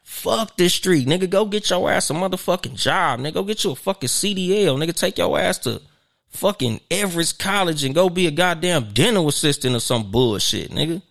[0.05, 1.07] Fuck this street.
[1.07, 3.21] Nigga, go get your ass a motherfucking job.
[3.21, 4.77] Nigga, go get you a fucking CDL.
[4.77, 5.81] Nigga, take your ass to
[6.29, 11.03] fucking Everest College and go be a goddamn dental assistant or some bullshit, nigga.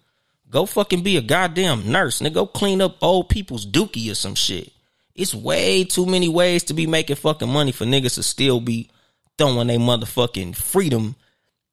[0.49, 2.21] Go fucking be a goddamn nurse.
[2.21, 4.71] Nigga, go clean up old people's dookie or some shit.
[5.15, 8.89] It's way too many ways to be making fucking money for niggas to still be
[9.37, 11.15] throwing their motherfucking freedom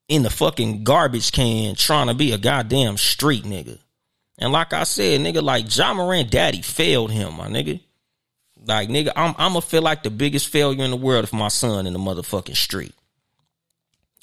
[0.08, 3.78] in the fucking garbage can trying to be a goddamn street nigga.
[4.38, 7.80] And like I said, nigga, like Ja Morant daddy failed him, my nigga.
[8.66, 11.48] Like, nigga, I'm I'm gonna feel like the biggest failure in the world if my
[11.48, 12.94] son in the motherfucking street.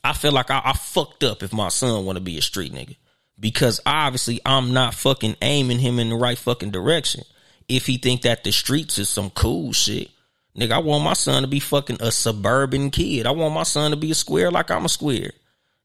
[0.03, 2.97] I feel like I, I fucked up if my son wanna be a street nigga.
[3.39, 7.23] Because obviously I'm not fucking aiming him in the right fucking direction.
[7.67, 10.09] If he think that the streets is some cool shit.
[10.57, 13.25] Nigga, I want my son to be fucking a suburban kid.
[13.25, 15.31] I want my son to be a square like I'm a square.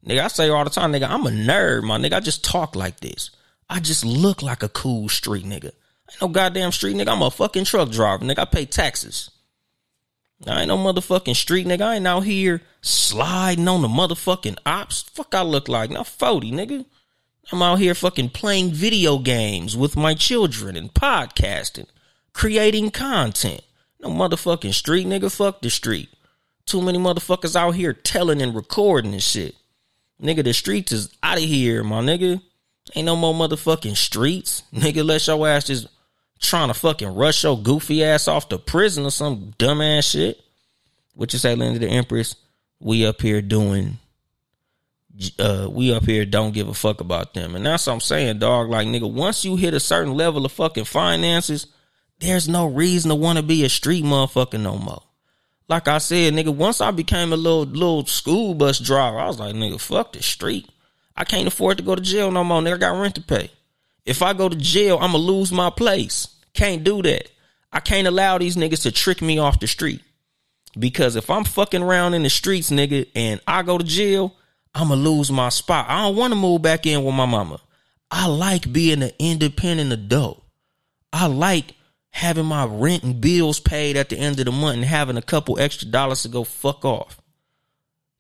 [0.04, 2.14] Nigga, I say all the time, nigga, I'm a nerd, my nigga.
[2.14, 3.30] I just talk like this.
[3.70, 5.66] I just look like a cool street nigga.
[5.66, 7.12] ain't no goddamn street nigga.
[7.12, 8.40] I'm a fucking truck driver, nigga.
[8.40, 9.30] I pay taxes.
[10.46, 11.82] I ain't no motherfucking street nigga.
[11.82, 15.02] I ain't out here sliding on the motherfucking ops.
[15.02, 15.90] Fuck I look like.
[15.90, 16.84] Now 40, nigga.
[17.50, 21.86] I'm out here fucking playing video games with my children and podcasting,
[22.34, 23.62] creating content.
[24.00, 25.34] No motherfucking street nigga.
[25.34, 26.08] Fuck the street.
[26.66, 29.56] Too many motherfuckers out here telling and recording and shit.
[30.22, 32.42] Nigga, the streets is out of here, my nigga.
[32.95, 34.62] Ain't no more motherfucking streets.
[34.74, 35.89] Nigga, let your ass just
[36.41, 40.41] trying to fucking rush your goofy ass off to prison or some dumbass shit.
[41.14, 42.36] What you say, Linda the Empress?
[42.80, 43.99] We up here doing
[45.39, 47.57] uh we up here don't give a fuck about them.
[47.57, 48.68] And that's what I'm saying, dog.
[48.68, 51.66] Like nigga, once you hit a certain level of fucking finances,
[52.20, 55.03] there's no reason to want to be a street motherfucker no more.
[55.68, 59.39] Like I said, nigga, once I became a little little school bus driver, I was
[59.39, 60.68] like, nigga, fuck the street.
[61.18, 62.62] I can't afford to go to jail no more.
[62.62, 63.50] Nigga, I got rent to pay.
[64.06, 66.28] If I go to jail, I'm gonna lose my place.
[66.54, 67.28] Can't do that.
[67.72, 70.00] I can't allow these niggas to trick me off the street.
[70.78, 74.36] Because if I'm fucking around in the streets, nigga, and I go to jail,
[74.72, 75.86] I'm gonna lose my spot.
[75.88, 77.60] I don't want to move back in with my mama.
[78.12, 80.44] I like being an independent adult.
[81.12, 81.74] I like
[82.10, 85.22] having my rent and bills paid at the end of the month and having a
[85.22, 87.20] couple extra dollars to go fuck off.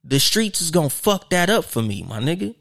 [0.02, 2.56] The streets is gonna fuck that up for me, my nigga.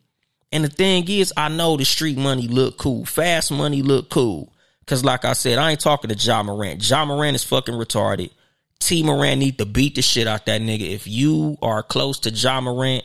[0.51, 3.05] And the thing is, I know the street money look cool.
[3.05, 4.53] Fast money look cool.
[4.85, 6.89] Cause like I said, I ain't talking to Ja Morant.
[6.89, 8.31] Ja Morant is fucking retarded.
[8.79, 10.89] Tee Morant need to beat the shit out that nigga.
[10.89, 13.03] If you are close to Ja Morant,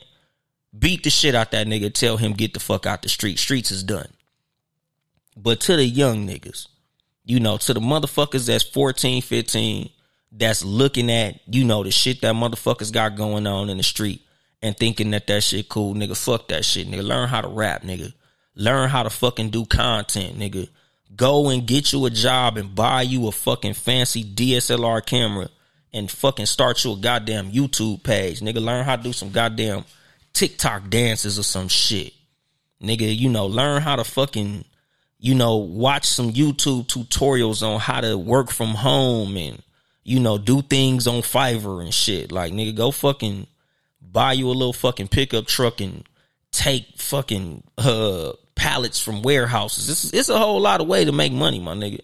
[0.78, 1.93] beat the shit out that nigga.
[1.93, 3.40] Tell him get the fuck out the street.
[3.40, 4.09] Streets is done.
[5.36, 6.68] But to the young niggas,
[7.24, 9.90] you know, to the motherfuckers that's 14, 15,
[10.30, 14.22] that's looking at, you know, the shit that motherfuckers got going on in the street
[14.63, 17.03] and thinking that that shit cool, nigga, fuck that shit, nigga.
[17.03, 18.13] Learn how to rap, nigga.
[18.55, 20.69] Learn how to fucking do content, nigga.
[21.15, 25.49] Go and get you a job and buy you a fucking fancy DSLR camera
[25.93, 28.63] and fucking start you a goddamn YouTube page, nigga.
[28.63, 29.85] Learn how to do some goddamn
[30.33, 32.15] TikTok dances or some shit.
[32.81, 34.65] Nigga, you know, learn how to fucking
[35.23, 39.63] you know, watch some YouTube tutorials on how to work from home and,
[40.03, 42.33] you know, do things on Fiverr and shit.
[42.33, 43.47] Like, nigga, go fucking
[44.13, 46.05] buy you a little fucking pickup truck and
[46.51, 49.89] take fucking uh pallets from warehouses.
[49.89, 52.01] It's, it's a whole lot of way to make money, my nigga.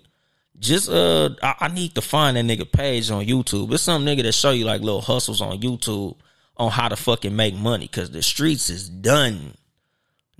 [0.58, 3.72] Just uh I, I need to find that nigga page on YouTube.
[3.72, 6.16] It's some nigga that show you like little hustles on YouTube
[6.56, 9.54] on how to fucking make money because the streets is done.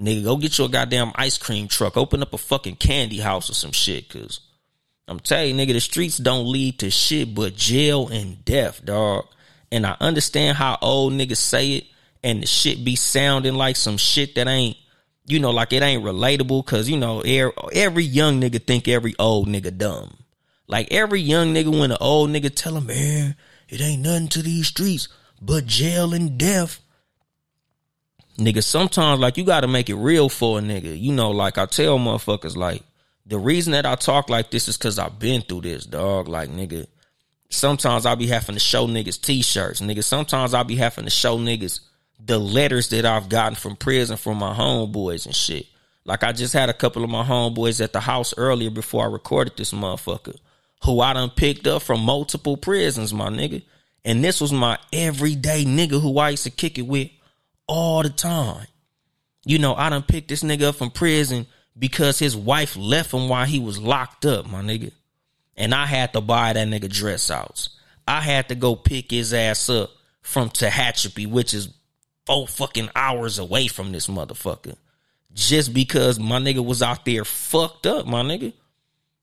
[0.01, 1.97] Nigga, go get you a goddamn ice cream truck.
[1.97, 4.09] Open up a fucking candy house or some shit.
[4.09, 4.41] Cause
[5.07, 9.27] I'm telling you, nigga, the streets don't lead to shit but jail and death, dog.
[9.71, 11.85] And I understand how old niggas say it
[12.23, 14.77] and the shit be sounding like some shit that ain't,
[15.27, 16.65] you know, like it ain't relatable.
[16.65, 20.17] Cause, you know, every young nigga think every old nigga dumb.
[20.67, 23.37] Like every young nigga, when an old nigga tell him, man,
[23.69, 25.09] it ain't nothing to these streets
[25.41, 26.81] but jail and death
[28.39, 30.99] nigga, sometimes like you got to make it real for a nigga.
[30.99, 32.83] You know, like I tell motherfuckers, like
[33.27, 36.29] the reason that I talk like this is because I've been through this, dog.
[36.29, 36.87] Like nigga,
[37.51, 40.05] sometimes I'll be having to show niggas t-shirts, nigga.
[40.05, 41.81] Sometimes I'll be having to show niggas
[42.25, 45.67] the letters that I've gotten from prison from my homeboys and shit.
[46.05, 49.09] Like I just had a couple of my homeboys at the house earlier before I
[49.09, 50.37] recorded this motherfucker,
[50.85, 53.63] who I done picked up from multiple prisons, my nigga.
[54.05, 57.11] And this was my everyday nigga who I used to kick it with
[57.67, 58.67] all the time.
[59.45, 61.47] You know, I done picked this nigga up from prison
[61.79, 64.93] because his wife left him while he was locked up, my nigga.
[65.59, 67.69] And I had to buy that nigga dress outs.
[68.07, 69.91] I had to go pick his ass up
[70.23, 71.69] from Tehachapi, which is
[72.25, 74.77] four fucking hours away from this motherfucker.
[75.35, 78.55] Just because my nigga was out there fucked up, my nigga.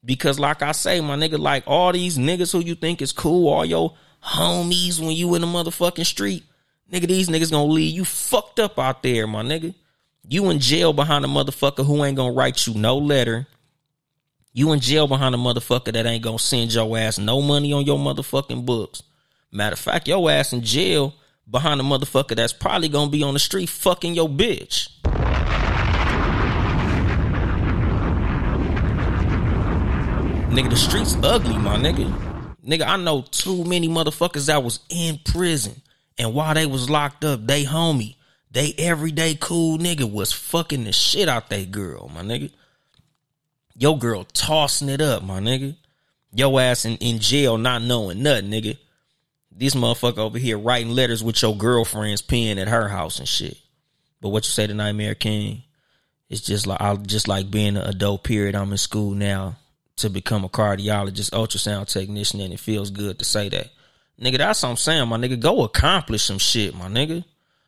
[0.04, 3.48] Because like I say, my nigga, like all these niggas who you think is cool,
[3.48, 6.44] all your homies when you in the motherfucking street,
[6.92, 9.74] Nigga, these niggas gonna leave you fucked up out there, my nigga.
[10.28, 13.48] You in jail behind a motherfucker who ain't gonna write you no letter.
[14.58, 17.86] You in jail behind a motherfucker that ain't gonna send your ass no money on
[17.86, 19.03] your motherfucking books.
[19.51, 21.14] Matter of fact, your ass in jail
[21.51, 24.88] behind a motherfucker that's probably gonna be on the street fucking your bitch.
[30.53, 32.10] Nigga, the streets ugly, my nigga.
[32.66, 35.82] Nigga, I know too many motherfuckers that was in prison
[36.18, 38.16] and while they was locked up, they homie,
[38.51, 42.51] they everyday cool nigga was fucking the shit out they girl, my nigga.
[43.78, 45.76] Your girl tossing it up, my nigga.
[46.34, 48.78] Your ass in, in jail not knowing nothing, nigga.
[49.51, 53.57] This motherfucker over here writing letters with your girlfriend's pen at her house and shit.
[54.21, 55.63] But what you say to Nightmare King?
[56.30, 58.55] It's just like I just like being an adult period.
[58.55, 59.57] I'm in school now
[59.97, 63.69] to become a cardiologist, ultrasound technician, and it feels good to say that.
[64.19, 65.39] Nigga, that's what I'm saying, my nigga.
[65.39, 67.23] Go accomplish some shit, my nigga.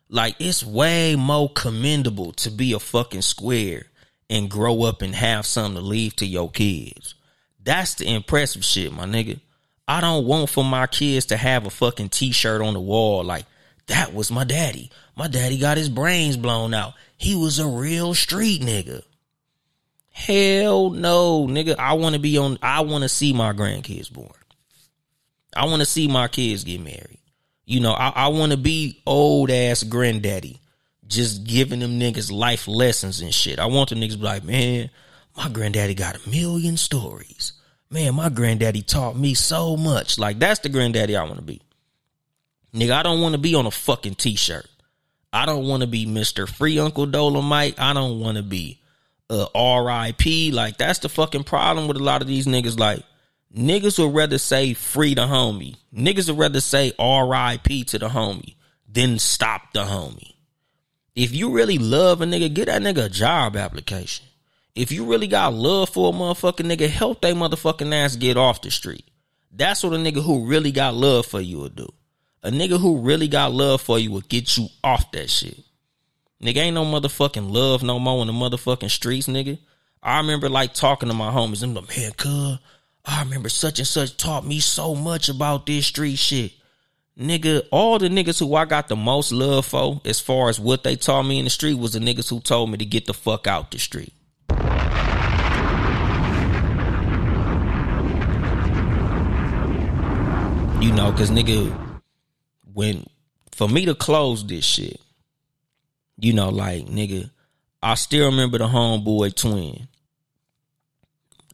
[0.09, 3.85] Like, it's way more commendable to be a fucking square
[4.29, 7.15] and grow up and have something to leave to your kids.
[7.63, 9.39] That's the impressive shit, my nigga.
[9.87, 13.45] I don't want for my kids to have a fucking t-shirt on the wall like,
[13.87, 14.91] that was my daddy.
[15.15, 16.93] My daddy got his brains blown out.
[17.17, 19.01] He was a real street nigga.
[20.11, 21.77] Hell no, nigga.
[21.79, 24.29] I want to be on, I want to see my grandkids born.
[25.55, 27.19] I want to see my kids get married.
[27.65, 30.59] You know, I, I want to be old ass granddaddy,
[31.07, 33.59] just giving them niggas life lessons and shit.
[33.59, 34.89] I want the niggas be like, man,
[35.35, 37.53] my granddaddy got a million stories.
[37.89, 40.17] Man, my granddaddy taught me so much.
[40.17, 41.61] Like that's the granddaddy I want to be.
[42.73, 44.67] Nigga, I don't want to be on a fucking t-shirt.
[45.31, 46.47] I don't want to be Mr.
[46.47, 47.75] Free Uncle Dolemite.
[47.77, 48.81] I don't want to be
[49.29, 50.53] uh, RIP.
[50.53, 52.77] Like that's the fucking problem with a lot of these niggas.
[52.77, 53.03] Like
[53.55, 55.75] niggas would rather say free the homie.
[55.93, 58.55] Niggas would rather say RIP to the homie
[58.91, 60.33] than stop the homie.
[61.17, 64.23] If you really love a nigga, get that nigga a job application.
[64.75, 68.61] If you really got love for a motherfucking nigga, help that motherfucking ass get off
[68.61, 69.03] the street.
[69.51, 71.91] That's what a nigga who really got love for you will do.
[72.43, 75.57] A nigga who really got love for you will get you off that shit.
[76.39, 79.57] Nigga ain't no motherfucking love no more in the motherfucking streets, nigga.
[80.03, 81.63] I remember like talking to my homies.
[81.63, 82.59] I'm like, man, cuz,
[83.03, 86.53] I remember such and such taught me so much about this street shit.
[87.19, 90.83] Nigga, all the niggas who I got the most love for, as far as what
[90.83, 93.13] they taught me in the street, was the niggas who told me to get the
[93.13, 94.13] fuck out the street.
[100.79, 101.75] You know, cause nigga,
[102.71, 103.07] when
[103.51, 105.01] for me to close this shit,
[106.19, 107.31] you know, like nigga,
[107.81, 109.87] I still remember the homeboy twin.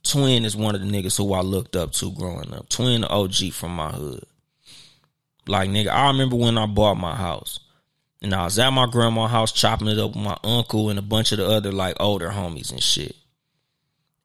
[0.04, 2.68] Twin is one of the niggas who I looked up to growing up.
[2.68, 4.26] Twin OG from my hood.
[5.48, 7.60] Like nigga, I remember when I bought my house.
[8.22, 11.02] And I was at my grandma's house chopping it up with my uncle and a
[11.02, 13.16] bunch of the other like older homies and shit.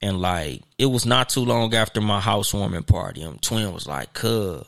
[0.01, 3.23] And like it was not too long after my housewarming party.
[3.23, 4.65] And twin was like, cuz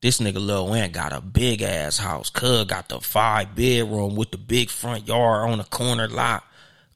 [0.00, 2.30] this nigga Lil Wayne got a big ass house.
[2.30, 6.44] Cuz got the five bedroom with the big front yard on the corner lot.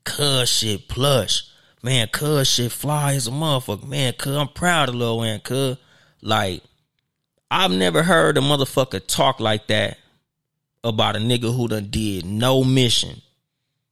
[0.04, 1.44] Cuz shit plush.
[1.84, 3.86] Man, cuz shit fly as a motherfucker.
[3.86, 5.76] Man, cuz I'm proud of Lil Wayne, cuz.
[6.20, 6.62] Like,
[7.54, 9.98] I've never heard a motherfucker talk like that
[10.82, 13.20] about a nigga who done did no mission.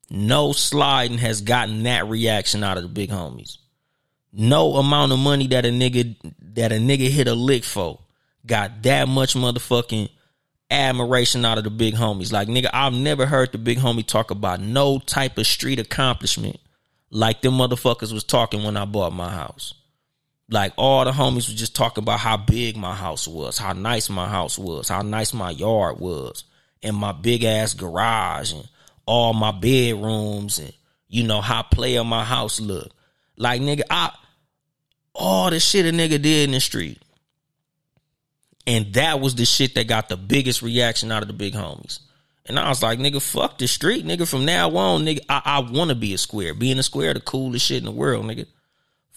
[0.08, 3.58] No sliding has gotten that reaction out of the big homies.
[4.32, 6.16] No amount of money that a nigga
[6.54, 7.98] that a nigga hit a lick for
[8.46, 10.08] got that much motherfucking
[10.70, 12.32] admiration out of the big homies.
[12.32, 16.58] Like nigga, I've never heard the big homie talk about no type of street accomplishment
[17.10, 19.74] like them motherfuckers was talking when I bought my house.
[20.50, 24.10] Like all the homies was just talking about how big my house was, how nice
[24.10, 26.44] my house was, how nice my yard was,
[26.82, 28.68] and my big ass garage and
[29.06, 30.72] all my bedrooms and
[31.08, 32.90] you know how player my house look.
[33.36, 34.12] Like nigga, I
[35.14, 37.00] all the shit a nigga did in the street.
[38.66, 42.00] And that was the shit that got the biggest reaction out of the big homies.
[42.46, 44.28] And I was like, nigga, fuck the street, nigga.
[44.28, 46.54] From now on, nigga, I, I want to be a square.
[46.54, 48.46] Being a square, the coolest shit in the world, nigga.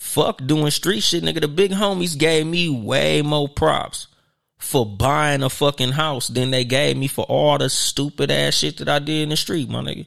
[0.03, 1.39] Fuck doing street shit, nigga.
[1.39, 4.07] The big homies gave me way more props
[4.57, 8.77] for buying a fucking house than they gave me for all the stupid ass shit
[8.77, 10.05] that I did in the street, my nigga.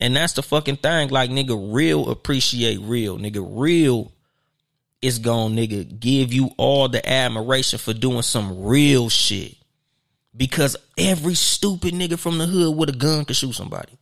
[0.00, 1.08] And that's the fucking thing.
[1.08, 3.16] Like, nigga, real appreciate real.
[3.16, 4.12] Nigga, real
[5.00, 9.56] is gonna nigga give you all the admiration for doing some real shit.
[10.36, 13.96] Because every stupid nigga from the hood with a gun could shoot somebody.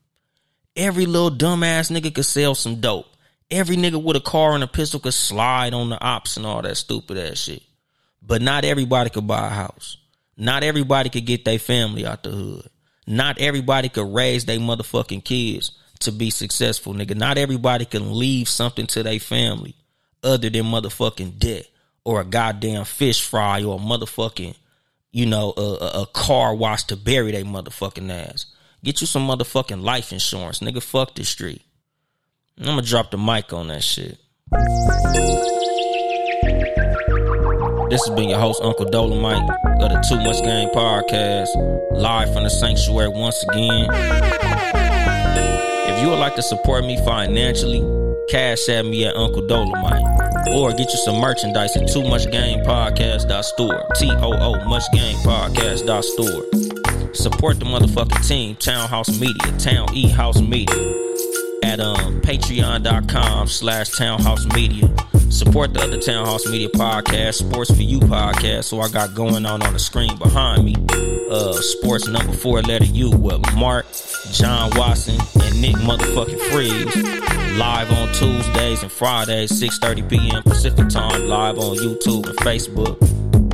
[0.75, 3.07] Every little dumbass nigga could sell some dope.
[3.51, 6.63] Every nigga with a car and a pistol could slide on the ops and all
[6.63, 7.63] that stupid ass shit.
[8.23, 9.97] But not everybody could buy a house.
[10.37, 12.69] Not everybody could get their family out the hood.
[13.07, 17.17] Not everybody could raise their motherfucking kids to be successful, nigga.
[17.17, 19.75] Not everybody can leave something to their family
[20.23, 21.67] other than motherfucking debt
[22.05, 24.55] or a goddamn fish fry or a motherfucking,
[25.13, 28.47] you know, a, a car wash to bury their motherfucking ass.
[28.83, 30.83] Get you some motherfucking life insurance, nigga.
[30.83, 31.63] Fuck the street.
[32.61, 34.19] I'm gonna drop the mic on that shit.
[37.89, 39.49] This has been your host, Uncle Dolemite
[39.81, 41.49] of the Too Much Game podcast,
[41.93, 43.89] live from the sanctuary once again.
[45.89, 47.81] If you would like to support me financially,
[48.29, 50.53] cash at me at Uncle Dolemite.
[50.55, 53.87] Or get you some merchandise at Too Much Game Podcast.store.
[53.97, 57.15] T O O Much Game Podcast.store.
[57.15, 61.10] Support the motherfucking team, Townehouse Media, Town E House Media.
[61.71, 64.93] At um patreon.com slash townehouse media.
[65.31, 68.65] Support the other Townehouse Media podcast, Sports for You podcast.
[68.65, 70.75] So I got going on on the screen behind me.
[71.31, 73.87] Uh, sports number four letter U with Mark,
[74.33, 77.57] John Watson, and Nick motherfucking Freeze.
[77.57, 80.43] Live on Tuesdays and Fridays, 6:30 p.m.
[80.43, 81.29] Pacific time.
[81.29, 83.01] Live on YouTube and Facebook.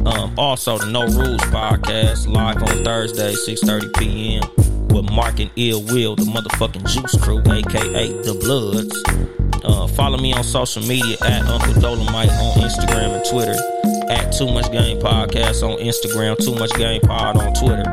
[0.06, 4.65] Um, also the No Rules podcast live on Thursday, 6:30 p.m.
[4.96, 8.96] with Mark and Ill Will, the motherfucking Juice Crew, aka the Bloods.
[9.62, 13.56] Uh, follow me on social media at Uncle Dolemite on Instagram and Twitter.
[14.10, 17.84] At Too Much Game Podcast on Instagram, Too Much Game Pod on Twitter.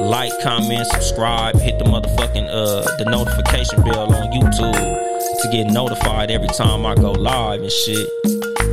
[0.00, 6.30] Like, comment, subscribe, hit the motherfucking uh the notification bell on YouTube to get notified
[6.30, 8.08] every time I go live and shit.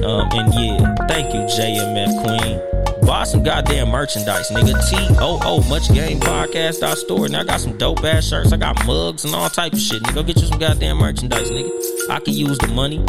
[0.04, 2.87] Um, and yeah, thank you, JMF Queen.
[3.28, 4.90] Some goddamn merchandise, nigga.
[4.90, 7.26] T O O Much Game Podcast dot store.
[7.26, 8.54] And I got some dope ass shirts.
[8.54, 10.02] I got mugs and all type of shit.
[10.02, 12.10] Nigga, go get you some goddamn merchandise, nigga.
[12.10, 12.99] I can use the money,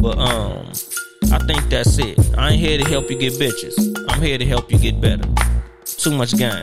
[0.00, 0.68] but um,
[1.32, 2.16] I think that's it.
[2.38, 4.04] I ain't here to help you get bitches.
[4.08, 5.28] I'm here to help you get better.
[5.84, 6.62] Too much game.